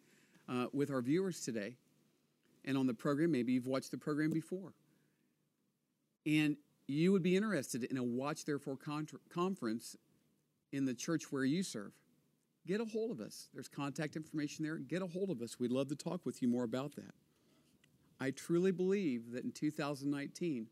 uh, 0.50 0.66
with 0.74 0.92
our 0.92 1.02
viewers 1.02 1.40
today. 1.40 1.78
And 2.66 2.78
on 2.78 2.88
the 2.88 2.94
program, 2.94 3.32
maybe 3.32 3.54
you've 3.54 3.66
watched 3.66 3.92
the 3.92 3.98
program 3.98 4.32
before. 4.32 4.74
And 6.26 6.58
you 6.88 7.14
would 7.14 7.24
be 7.24 7.38
interested 7.38 7.86
in 7.86 7.98
a 7.98 8.04
Watch 8.04 8.44
Therefore 8.44 8.78
conference 9.30 9.96
in 10.74 10.84
the 10.84 10.94
church 10.94 11.32
where 11.32 11.46
you 11.46 11.64
serve. 11.64 11.94
Get 12.68 12.82
a 12.82 12.86
hold 12.86 13.12
of 13.12 13.22
us. 13.22 13.48
There's 13.54 13.70
contact 13.70 14.18
information 14.18 14.66
there. 14.66 14.78
Get 14.78 15.02
a 15.02 15.08
hold 15.08 15.30
of 15.30 15.42
us. 15.42 15.58
We'd 15.58 15.72
love 15.72 15.88
to 15.88 15.96
talk 15.96 16.26
with 16.26 16.42
you 16.42 16.50
more 16.50 16.66
about 16.66 16.98
that. 16.98 17.14
I 18.20 18.32
truly 18.32 18.72
believe 18.72 19.32
that 19.32 19.46
in 19.46 19.52
2019, 19.54 20.68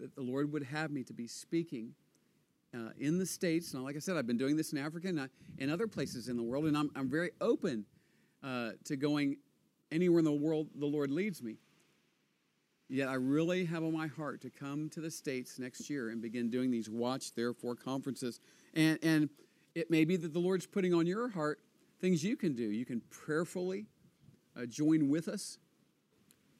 that 0.00 0.14
the 0.14 0.22
Lord 0.22 0.52
would 0.52 0.64
have 0.64 0.90
me 0.90 1.02
to 1.04 1.14
be 1.14 1.26
speaking 1.26 1.94
uh, 2.74 2.90
in 2.98 3.18
the 3.18 3.26
States. 3.26 3.74
Now, 3.74 3.80
like 3.80 3.96
I 3.96 3.98
said, 3.98 4.16
I've 4.16 4.26
been 4.26 4.38
doing 4.38 4.56
this 4.56 4.72
in 4.72 4.78
Africa 4.78 5.08
and, 5.08 5.20
uh, 5.20 5.26
and 5.58 5.70
other 5.70 5.86
places 5.86 6.28
in 6.28 6.36
the 6.36 6.42
world, 6.42 6.66
and 6.66 6.76
I'm, 6.76 6.90
I'm 6.94 7.08
very 7.08 7.30
open 7.40 7.84
uh, 8.42 8.70
to 8.84 8.96
going 8.96 9.36
anywhere 9.92 10.20
in 10.20 10.24
the 10.24 10.32
world 10.32 10.68
the 10.76 10.86
Lord 10.86 11.10
leads 11.10 11.42
me. 11.42 11.56
Yet 12.88 13.08
I 13.08 13.14
really 13.14 13.64
have 13.66 13.84
on 13.84 13.92
my 13.92 14.08
heart 14.08 14.40
to 14.42 14.50
come 14.50 14.88
to 14.90 15.00
the 15.00 15.10
States 15.10 15.58
next 15.58 15.88
year 15.88 16.10
and 16.10 16.20
begin 16.20 16.50
doing 16.50 16.70
these 16.70 16.90
Watch 16.90 17.32
Therefore 17.34 17.76
conferences. 17.76 18.40
And, 18.74 18.98
and 19.02 19.28
it 19.76 19.90
may 19.90 20.04
be 20.04 20.16
that 20.16 20.32
the 20.32 20.40
Lord's 20.40 20.66
putting 20.66 20.92
on 20.92 21.06
your 21.06 21.28
heart 21.28 21.60
things 22.00 22.24
you 22.24 22.36
can 22.36 22.54
do. 22.54 22.64
You 22.64 22.84
can 22.84 23.00
prayerfully 23.10 23.86
uh, 24.56 24.66
join 24.66 25.08
with 25.08 25.28
us. 25.28 25.58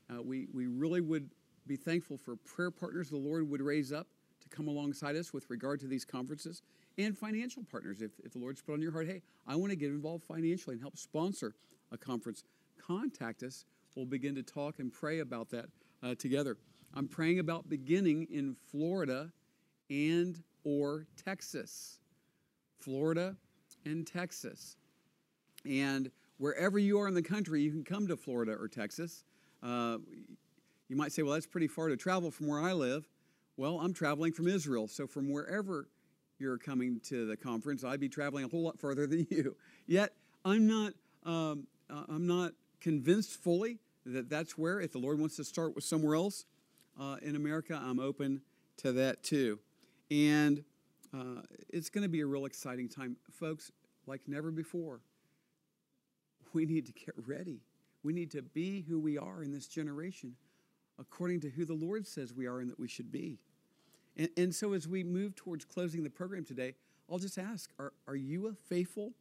Uh, 0.08 0.22
we, 0.22 0.46
we 0.52 0.66
really 0.66 1.00
would 1.00 1.30
be 1.66 1.76
thankful 1.76 2.16
for 2.16 2.36
prayer 2.36 2.70
partners 2.70 3.10
the 3.10 3.16
Lord 3.16 3.48
would 3.48 3.60
raise 3.60 3.92
up 3.92 4.06
come 4.50 4.68
alongside 4.68 5.16
us 5.16 5.32
with 5.32 5.48
regard 5.48 5.80
to 5.80 5.86
these 5.86 6.04
conferences 6.04 6.62
and 6.98 7.16
financial 7.16 7.62
partners. 7.70 8.02
If, 8.02 8.12
if 8.24 8.32
the 8.32 8.38
Lord's 8.38 8.60
put 8.60 8.72
on 8.74 8.82
your 8.82 8.92
heart, 8.92 9.06
hey, 9.06 9.22
I 9.46 9.56
want 9.56 9.70
to 9.70 9.76
get 9.76 9.90
involved 9.90 10.24
financially 10.24 10.74
and 10.74 10.82
help 10.82 10.96
sponsor 10.96 11.54
a 11.92 11.98
conference, 11.98 12.44
contact 12.78 13.42
us. 13.42 13.64
We'll 13.96 14.06
begin 14.06 14.34
to 14.36 14.42
talk 14.42 14.78
and 14.78 14.92
pray 14.92 15.20
about 15.20 15.50
that 15.50 15.66
uh, 16.02 16.14
together. 16.14 16.56
I'm 16.94 17.08
praying 17.08 17.38
about 17.38 17.68
beginning 17.68 18.26
in 18.30 18.56
Florida 18.70 19.32
and 19.88 20.42
or 20.64 21.06
Texas. 21.22 21.98
Florida 22.78 23.36
and 23.84 24.06
Texas. 24.06 24.76
And 25.64 26.10
wherever 26.38 26.78
you 26.78 26.98
are 27.00 27.08
in 27.08 27.14
the 27.14 27.22
country, 27.22 27.62
you 27.62 27.70
can 27.70 27.84
come 27.84 28.06
to 28.08 28.16
Florida 28.16 28.52
or 28.52 28.68
Texas. 28.68 29.24
Uh, 29.62 29.98
you 30.88 30.96
might 30.96 31.12
say, 31.12 31.22
well, 31.22 31.34
that's 31.34 31.46
pretty 31.46 31.68
far 31.68 31.88
to 31.88 31.96
travel 31.96 32.30
from 32.30 32.48
where 32.48 32.60
I 32.60 32.72
live. 32.72 33.08
Well, 33.60 33.78
I'm 33.78 33.92
traveling 33.92 34.32
from 34.32 34.48
Israel. 34.48 34.88
So 34.88 35.06
from 35.06 35.30
wherever 35.30 35.86
you're 36.38 36.56
coming 36.56 36.98
to 37.10 37.26
the 37.26 37.36
conference, 37.36 37.84
I'd 37.84 38.00
be 38.00 38.08
traveling 38.08 38.46
a 38.46 38.48
whole 38.48 38.62
lot 38.62 38.80
further 38.80 39.06
than 39.06 39.26
you. 39.28 39.54
Yet, 39.86 40.14
I'm 40.46 40.66
not, 40.66 40.94
um, 41.26 41.66
uh, 41.90 42.04
I'm 42.08 42.26
not 42.26 42.52
convinced 42.80 43.32
fully 43.32 43.76
that 44.06 44.30
that's 44.30 44.56
where, 44.56 44.80
if 44.80 44.92
the 44.92 44.98
Lord 44.98 45.18
wants 45.20 45.36
to 45.36 45.44
start 45.44 45.74
with 45.74 45.84
somewhere 45.84 46.14
else 46.14 46.46
uh, 46.98 47.16
in 47.20 47.36
America, 47.36 47.78
I'm 47.78 48.00
open 48.00 48.40
to 48.78 48.92
that 48.92 49.22
too. 49.22 49.58
And 50.10 50.64
uh, 51.12 51.42
it's 51.68 51.90
going 51.90 52.04
to 52.04 52.08
be 52.08 52.20
a 52.20 52.26
real 52.26 52.46
exciting 52.46 52.88
time. 52.88 53.16
Folks, 53.30 53.72
like 54.06 54.22
never 54.26 54.50
before, 54.50 55.00
we 56.54 56.64
need 56.64 56.86
to 56.86 56.92
get 56.92 57.14
ready. 57.26 57.60
We 58.02 58.14
need 58.14 58.30
to 58.30 58.40
be 58.40 58.86
who 58.88 58.98
we 58.98 59.18
are 59.18 59.42
in 59.42 59.52
this 59.52 59.66
generation 59.66 60.36
according 60.98 61.40
to 61.40 61.50
who 61.50 61.66
the 61.66 61.74
Lord 61.74 62.06
says 62.06 62.32
we 62.32 62.46
are 62.46 62.60
and 62.60 62.70
that 62.70 62.78
we 62.78 62.88
should 62.88 63.12
be. 63.12 63.38
And, 64.20 64.28
and 64.36 64.54
so 64.54 64.74
as 64.74 64.86
we 64.86 65.02
move 65.02 65.34
towards 65.34 65.64
closing 65.64 66.04
the 66.04 66.10
program 66.10 66.44
today, 66.44 66.74
I'll 67.10 67.18
just 67.18 67.38
ask, 67.38 67.70
are, 67.78 67.94
are 68.06 68.16
you 68.16 68.48
a 68.48 68.52
faithful, 68.52 69.12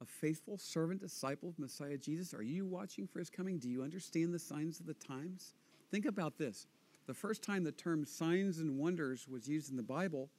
a 0.00 0.04
faithful 0.06 0.56
servant, 0.56 1.00
disciple 1.00 1.48
of 1.48 1.58
Messiah 1.58 1.96
Jesus? 1.96 2.32
Are 2.32 2.44
you 2.44 2.64
watching 2.64 3.08
for 3.08 3.18
his 3.18 3.28
coming? 3.28 3.58
Do 3.58 3.68
you 3.68 3.82
understand 3.82 4.32
the 4.32 4.38
signs 4.38 4.78
of 4.78 4.86
the 4.86 4.94
times? 4.94 5.54
Think 5.90 6.06
about 6.06 6.38
this. 6.38 6.68
The 7.08 7.14
first 7.14 7.42
time 7.42 7.64
the 7.64 7.72
term 7.72 8.04
signs 8.04 8.58
and 8.58 8.78
wonders 8.78 9.26
was 9.26 9.48
used 9.48 9.72
in 9.72 9.76
the 9.76 9.82
Bible, 9.82 10.30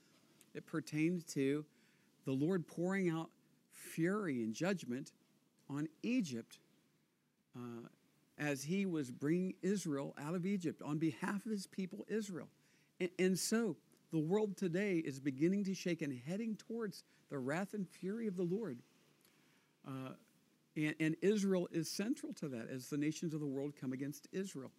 it 0.53 0.65
pertained 0.65 1.27
to 1.33 1.65
the 2.25 2.31
Lord 2.31 2.65
pouring 2.65 3.09
out 3.09 3.29
fury 3.73 4.41
and 4.41 4.53
judgment 4.53 5.11
on 5.69 5.89
Egypt 6.01 6.59
uh, 7.57 7.89
as 8.39 8.63
he 8.63 8.85
was 8.85 9.11
bringing 9.11 9.55
Israel 9.61 10.15
out 10.17 10.33
of 10.33 10.45
Egypt 10.45 10.81
on 10.81 10.97
behalf 10.97 11.45
of 11.45 11.51
his 11.51 11.67
people 11.67 12.05
Israel. 12.07 12.47
And, 13.19 13.37
so 13.37 13.75
the 14.11 14.19
world 14.19 14.57
today 14.57 14.97
is 14.97 15.19
beginning 15.19 15.63
to 15.65 15.73
shake 15.73 16.01
and 16.01 16.19
heading 16.27 16.55
towards 16.55 17.03
the 17.29 17.39
wrath 17.39 17.73
and 17.73 17.87
fury 17.87 18.27
of 18.27 18.37
the 18.37 18.43
Lord. 18.43 18.77
Uh, 19.87 20.13
and, 20.75 20.95
and, 20.99 21.15
Israel 21.21 21.67
is 21.71 21.89
central 21.89 22.33
to 22.33 22.47
that 22.49 22.69
as 22.69 22.87
the 22.87 22.97
nations 22.97 23.33
of 23.33 23.39
the 23.39 23.47
world 23.47 23.73
come 23.79 23.93
against 23.93 24.27
Israel. 24.31 24.71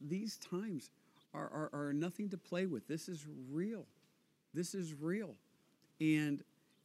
These 0.00 0.38
times 0.38 0.90
are, 1.34 1.50
are, 1.52 1.70
are 1.72 1.92
nothing 1.92 2.28
to 2.30 2.38
play 2.38 2.66
with. 2.66 2.88
This 2.88 3.08
is 3.08 3.26
real. 3.50 3.86
This 4.54 4.74
is 4.74 4.94
real. 4.94 5.34
And 6.00 6.42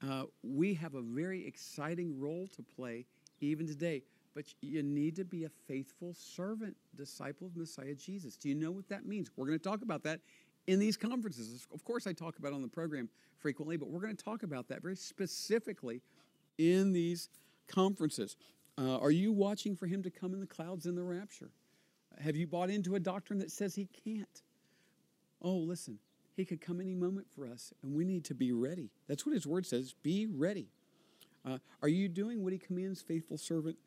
uh, 0.08 0.24
we 0.44 0.74
have 0.74 0.96
a 0.96 1.02
very 1.02 1.48
exciting 1.48 2.20
role 2.20 2.48
to 2.56 2.62
play 2.62 3.06
even 3.40 3.68
today. 3.68 4.04
But 4.36 4.46
you 4.62 4.82
need 4.82 5.16
to 5.18 5.26
be 5.26 5.44
a 5.44 5.50
faithful 5.68 6.14
servant, 6.14 6.76
disciple 6.96 7.48
of 7.48 7.56
Messiah 7.56 7.94
Jesus. 7.94 8.36
Do 8.36 8.50
you 8.50 8.56
know 8.56 8.72
what 8.72 8.90
that 8.90 9.06
means? 9.06 9.30
We're 9.36 9.46
going 9.46 9.60
to 9.60 9.64
talk 9.64 9.82
about 9.84 10.04
that 10.04 10.22
in 10.68 10.80
these 10.80 10.98
conferences. 10.98 11.68
Of 11.74 11.84
course, 11.84 12.08
I 12.08 12.14
talk 12.14 12.40
about 12.40 12.54
on 12.54 12.62
the 12.62 12.68
program 12.68 13.10
frequently, 13.40 13.78
but 13.78 13.90
we're 13.90 14.00
going 14.00 14.16
to 14.16 14.24
talk 14.24 14.44
about 14.44 14.70
that 14.70 14.82
very 14.82 14.96
specifically 14.96 16.02
in 16.58 16.94
these 16.94 17.30
conferences. 17.68 18.36
Uh, 18.78 18.98
are 18.98 19.12
you 19.12 19.32
watching 19.32 19.76
for 19.76 19.86
him 19.86 20.02
to 20.04 20.10
come 20.10 20.34
in 20.34 20.40
the 20.40 20.48
clouds 20.48 20.86
in 20.86 20.96
the 20.96 21.04
rapture? 21.04 21.52
Have 22.20 22.36
you 22.36 22.48
bought 22.48 22.70
into 22.70 22.96
a 22.96 23.00
doctrine 23.00 23.40
that 23.40 23.52
says 23.52 23.76
he 23.76 23.88
can't? 24.04 24.42
Oh, 25.42 25.58
listen, 25.58 26.00
he 26.36 26.46
could 26.46 26.62
come 26.62 26.80
any 26.80 26.96
moment 26.96 27.28
for 27.30 27.46
us, 27.46 27.74
and 27.84 27.94
we 27.94 28.06
need 28.06 28.24
to 28.26 28.34
be 28.34 28.52
ready. 28.52 28.90
That's 29.08 29.26
what 29.26 29.36
his 29.36 29.46
word 29.46 29.66
says 29.66 29.94
be 30.02 30.26
ready. 30.26 30.68
Uh, 31.46 31.58
are 31.82 31.90
you 31.90 32.08
doing 32.08 32.44
what 32.44 32.54
he 32.54 32.60
commands 32.60 33.02
faithful 33.02 33.38
servant 33.38 33.78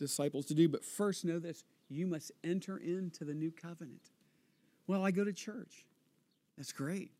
disciples 0.00 0.46
to 0.46 0.54
do? 0.54 0.68
But 0.68 0.84
first, 0.84 1.24
know 1.24 1.38
this 1.38 1.64
you 1.88 2.06
must 2.06 2.32
enter 2.42 2.76
into 2.78 3.24
the 3.24 3.34
new 3.34 3.50
covenant. 3.50 4.10
Well, 4.86 5.04
I 5.04 5.10
go 5.10 5.24
to 5.24 5.32
church. 5.32 5.86
That's 6.56 6.72
great. 6.72 7.12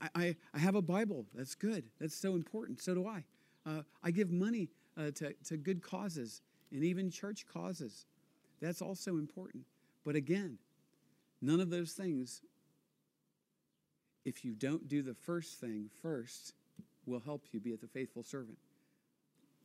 I, 0.00 0.08
I, 0.14 0.36
I 0.54 0.58
have 0.58 0.74
a 0.74 0.82
Bible. 0.82 1.26
That's 1.34 1.54
good. 1.54 1.84
That's 2.00 2.14
so 2.14 2.34
important. 2.34 2.80
So 2.80 2.94
do 2.94 3.06
I. 3.06 3.24
Uh, 3.66 3.82
I 4.02 4.10
give 4.10 4.30
money 4.30 4.68
uh, 4.96 5.10
to, 5.16 5.34
to 5.46 5.56
good 5.56 5.82
causes 5.82 6.42
and 6.72 6.84
even 6.84 7.10
church 7.10 7.46
causes. 7.52 8.06
That's 8.60 8.82
also 8.82 9.12
important. 9.12 9.64
But 10.04 10.14
again, 10.14 10.58
none 11.40 11.60
of 11.60 11.70
those 11.70 11.92
things 11.92 12.42
if 14.28 14.44
you 14.44 14.52
don't 14.52 14.88
do 14.88 15.02
the 15.02 15.14
first 15.14 15.58
thing 15.58 15.88
first, 16.02 16.52
will 17.06 17.20
help 17.20 17.46
you 17.52 17.60
be 17.60 17.72
a 17.72 17.76
faithful 17.78 18.22
servant. 18.22 18.58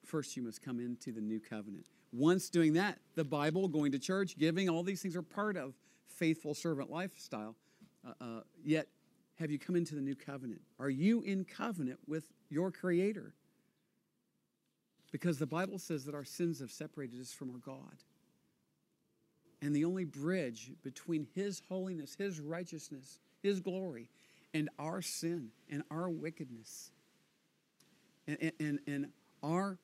First, 0.05 0.37
you 0.37 0.43
must 0.43 0.61
come 0.61 0.79
into 0.79 1.11
the 1.11 1.19
new 1.19 1.39
covenant. 1.39 1.85
Once 2.13 2.49
doing 2.49 2.73
that, 2.73 2.99
the 3.15 3.23
Bible, 3.23 3.67
going 3.67 3.91
to 3.91 3.99
church, 3.99 4.37
giving, 4.37 4.69
all 4.69 4.83
these 4.83 5.01
things 5.01 5.15
are 5.15 5.23
part 5.23 5.57
of 5.57 5.73
faithful 6.07 6.53
servant 6.53 6.91
lifestyle. 6.91 7.55
Uh, 8.07 8.23
uh, 8.23 8.41
yet, 8.63 8.87
have 9.39 9.49
you 9.49 9.57
come 9.57 9.75
into 9.75 9.95
the 9.95 10.01
new 10.01 10.15
covenant? 10.15 10.61
Are 10.79 10.91
you 10.91 11.23
in 11.23 11.43
covenant 11.43 11.99
with 12.07 12.25
your 12.49 12.71
Creator? 12.71 13.33
Because 15.11 15.39
the 15.39 15.47
Bible 15.47 15.79
says 15.79 16.05
that 16.05 16.13
our 16.13 16.23
sins 16.23 16.59
have 16.59 16.71
separated 16.71 17.19
us 17.19 17.33
from 17.33 17.49
our 17.51 17.57
God. 17.57 17.97
And 19.61 19.75
the 19.75 19.85
only 19.85 20.05
bridge 20.05 20.71
between 20.83 21.27
His 21.33 21.61
holiness, 21.67 22.15
His 22.15 22.39
righteousness, 22.39 23.19
His 23.41 23.59
glory, 23.59 24.09
and 24.53 24.69
our 24.77 25.01
sin 25.01 25.49
and 25.69 25.81
our 25.89 26.09
wickedness 26.09 26.91
and, 28.27 28.51
and, 28.59 28.79
and 28.85 29.07
our 29.41 29.79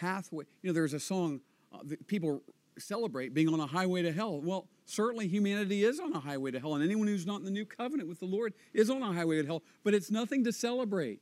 pathway. 0.00 0.44
You 0.62 0.70
know, 0.70 0.74
there's 0.74 0.94
a 0.94 1.00
song 1.00 1.40
uh, 1.72 1.78
that 1.84 2.06
people 2.06 2.42
celebrate 2.78 3.34
being 3.34 3.52
on 3.52 3.60
a 3.60 3.66
highway 3.66 4.02
to 4.02 4.12
hell. 4.12 4.40
Well, 4.40 4.68
certainly 4.86 5.28
humanity 5.28 5.84
is 5.84 6.00
on 6.00 6.12
a 6.12 6.20
highway 6.20 6.50
to 6.52 6.60
hell, 6.60 6.74
and 6.74 6.84
anyone 6.84 7.06
who's 7.06 7.26
not 7.26 7.40
in 7.40 7.44
the 7.44 7.50
new 7.50 7.66
covenant 7.66 8.08
with 8.08 8.20
the 8.20 8.26
Lord 8.26 8.54
is 8.72 8.90
on 8.90 9.02
a 9.02 9.12
highway 9.12 9.40
to 9.40 9.46
hell, 9.46 9.62
but 9.84 9.94
it's 9.94 10.10
nothing 10.10 10.44
to 10.44 10.52
celebrate. 10.52 11.20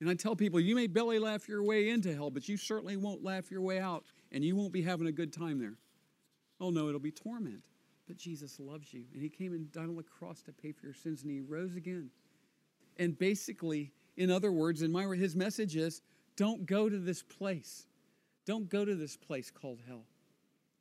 And 0.00 0.10
I 0.10 0.14
tell 0.14 0.36
people, 0.36 0.60
you 0.60 0.74
may 0.74 0.86
belly 0.86 1.18
laugh 1.18 1.48
your 1.48 1.62
way 1.62 1.88
into 1.88 2.14
hell, 2.14 2.30
but 2.30 2.48
you 2.48 2.56
certainly 2.56 2.96
won't 2.96 3.24
laugh 3.24 3.50
your 3.50 3.62
way 3.62 3.78
out, 3.78 4.04
and 4.30 4.44
you 4.44 4.54
won't 4.54 4.72
be 4.72 4.82
having 4.82 5.06
a 5.06 5.12
good 5.12 5.32
time 5.32 5.58
there. 5.58 5.78
Oh 6.60 6.70
no, 6.70 6.88
it'll 6.88 7.00
be 7.00 7.12
torment. 7.12 7.62
But 8.06 8.18
Jesus 8.18 8.60
loves 8.60 8.92
you, 8.92 9.04
and 9.12 9.22
He 9.22 9.28
came 9.28 9.52
and 9.52 9.70
died 9.72 9.88
on 9.88 9.96
the 9.96 10.02
cross 10.02 10.42
to 10.42 10.52
pay 10.52 10.72
for 10.72 10.86
your 10.86 10.94
sins, 10.94 11.22
and 11.22 11.30
He 11.30 11.40
rose 11.40 11.76
again. 11.76 12.10
And 12.98 13.18
basically, 13.18 13.92
in 14.16 14.30
other 14.30 14.52
words, 14.52 14.82
in 14.82 14.92
my 14.92 15.04
His 15.16 15.34
message 15.34 15.76
is, 15.76 16.02
don't 16.36 16.66
go 16.66 16.88
to 16.88 16.98
this 16.98 17.22
place. 17.22 17.86
Don't 18.46 18.68
go 18.68 18.84
to 18.84 18.94
this 18.94 19.16
place 19.16 19.50
called 19.50 19.80
hell. 19.86 20.04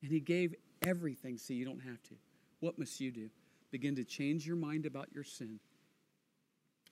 And 0.01 0.11
He 0.11 0.19
gave 0.19 0.55
everything 0.85 1.37
so 1.37 1.53
you 1.53 1.65
don't 1.65 1.81
have 1.81 2.01
to. 2.03 2.15
What 2.59 2.77
must 2.77 2.99
you 2.99 3.11
do? 3.11 3.29
Begin 3.71 3.95
to 3.95 4.03
change 4.03 4.45
your 4.45 4.55
mind 4.55 4.85
about 4.85 5.07
your 5.13 5.23
sin. 5.23 5.59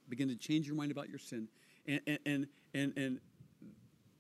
Begin 0.10 0.28
to 0.30 0.36
change 0.36 0.68
your 0.68 0.76
mind 0.76 0.92
about 0.92 1.10
your 1.10 1.20
sin 1.20 1.48
and 1.88 2.02
and 2.26 2.48
and 2.74 2.94
and, 2.98 3.20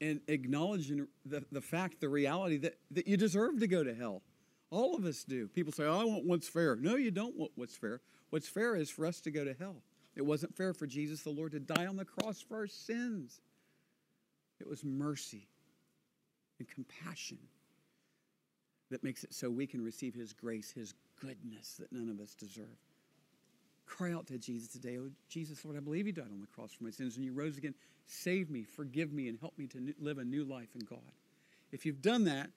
and 0.01 0.19
acknowledging 0.27 1.07
the, 1.25 1.43
the 1.51 1.61
fact, 1.61 2.01
the 2.01 2.09
reality 2.09 2.57
that, 2.57 2.77
that 2.91 3.07
you 3.07 3.17
deserve 3.17 3.59
to 3.59 3.67
go 3.67 3.83
to 3.83 3.93
hell. 3.93 4.21
All 4.69 4.95
of 4.95 5.05
us 5.05 5.23
do. 5.23 5.47
People 5.47 5.71
say, 5.71 5.85
oh, 5.85 6.01
I 6.01 6.03
want 6.03 6.25
what's 6.25 6.49
fair. 6.49 6.75
No, 6.75 6.95
you 6.95 7.11
don't 7.11 7.37
want 7.37 7.51
what's 7.55 7.75
fair. 7.75 8.01
What's 8.31 8.49
fair 8.49 8.75
is 8.75 8.89
for 8.89 9.05
us 9.05 9.21
to 9.21 9.31
go 9.31 9.45
to 9.45 9.53
hell. 9.53 9.77
It 10.15 10.23
wasn't 10.23 10.55
fair 10.55 10.73
for 10.73 10.87
Jesus, 10.87 11.21
the 11.21 11.29
Lord, 11.29 11.51
to 11.53 11.59
die 11.59 11.85
on 11.85 11.95
the 11.95 12.05
cross 12.05 12.41
for 12.41 12.57
our 12.57 12.67
sins. 12.67 13.39
It 14.59 14.67
was 14.67 14.83
mercy 14.83 15.47
and 16.59 16.67
compassion 16.67 17.39
that 18.91 19.03
makes 19.03 19.23
it 19.23 19.33
so 19.33 19.49
we 19.49 19.67
can 19.67 19.83
receive 19.83 20.13
His 20.13 20.33
grace, 20.33 20.71
His 20.71 20.93
goodness 21.19 21.75
that 21.79 21.91
none 21.91 22.09
of 22.09 22.19
us 22.19 22.35
deserve. 22.35 22.77
Cry 23.85 24.13
out 24.13 24.27
to 24.27 24.37
Jesus 24.37 24.69
today, 24.69 24.97
Oh, 24.97 25.09
Jesus, 25.29 25.63
Lord, 25.65 25.77
I 25.77 25.81
believe 25.81 26.07
you 26.07 26.13
died 26.13 26.31
on 26.31 26.41
the 26.41 26.47
cross 26.47 26.71
for 26.73 26.83
my 26.83 26.89
sins 26.89 27.15
and 27.17 27.25
you 27.25 27.33
rose 27.33 27.57
again. 27.57 27.75
Save 28.05 28.49
me, 28.49 28.63
forgive 28.63 29.11
me, 29.11 29.27
and 29.27 29.37
help 29.39 29.57
me 29.57 29.67
to 29.67 29.93
live 29.99 30.17
a 30.17 30.23
new 30.23 30.43
life 30.43 30.69
in 30.75 30.81
God. 30.81 31.11
If 31.71 31.85
you've 31.85 32.01
done 32.01 32.23
that, 32.25 32.49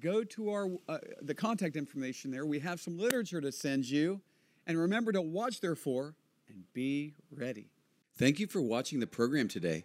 go 0.00 0.24
to 0.24 0.50
our 0.50 0.68
uh, 0.88 0.98
the 1.20 1.34
contact 1.34 1.76
information 1.76 2.30
there. 2.30 2.46
We 2.46 2.60
have 2.60 2.80
some 2.80 2.98
literature 2.98 3.40
to 3.40 3.52
send 3.52 3.88
you. 3.88 4.20
And 4.66 4.78
remember 4.78 5.12
to 5.12 5.20
watch, 5.20 5.60
therefore, 5.60 6.14
and 6.48 6.62
be 6.72 7.14
ready. 7.30 7.66
Thank 8.16 8.38
you 8.38 8.46
for 8.46 8.60
watching 8.60 9.00
the 9.00 9.06
program 9.06 9.48
today. 9.48 9.84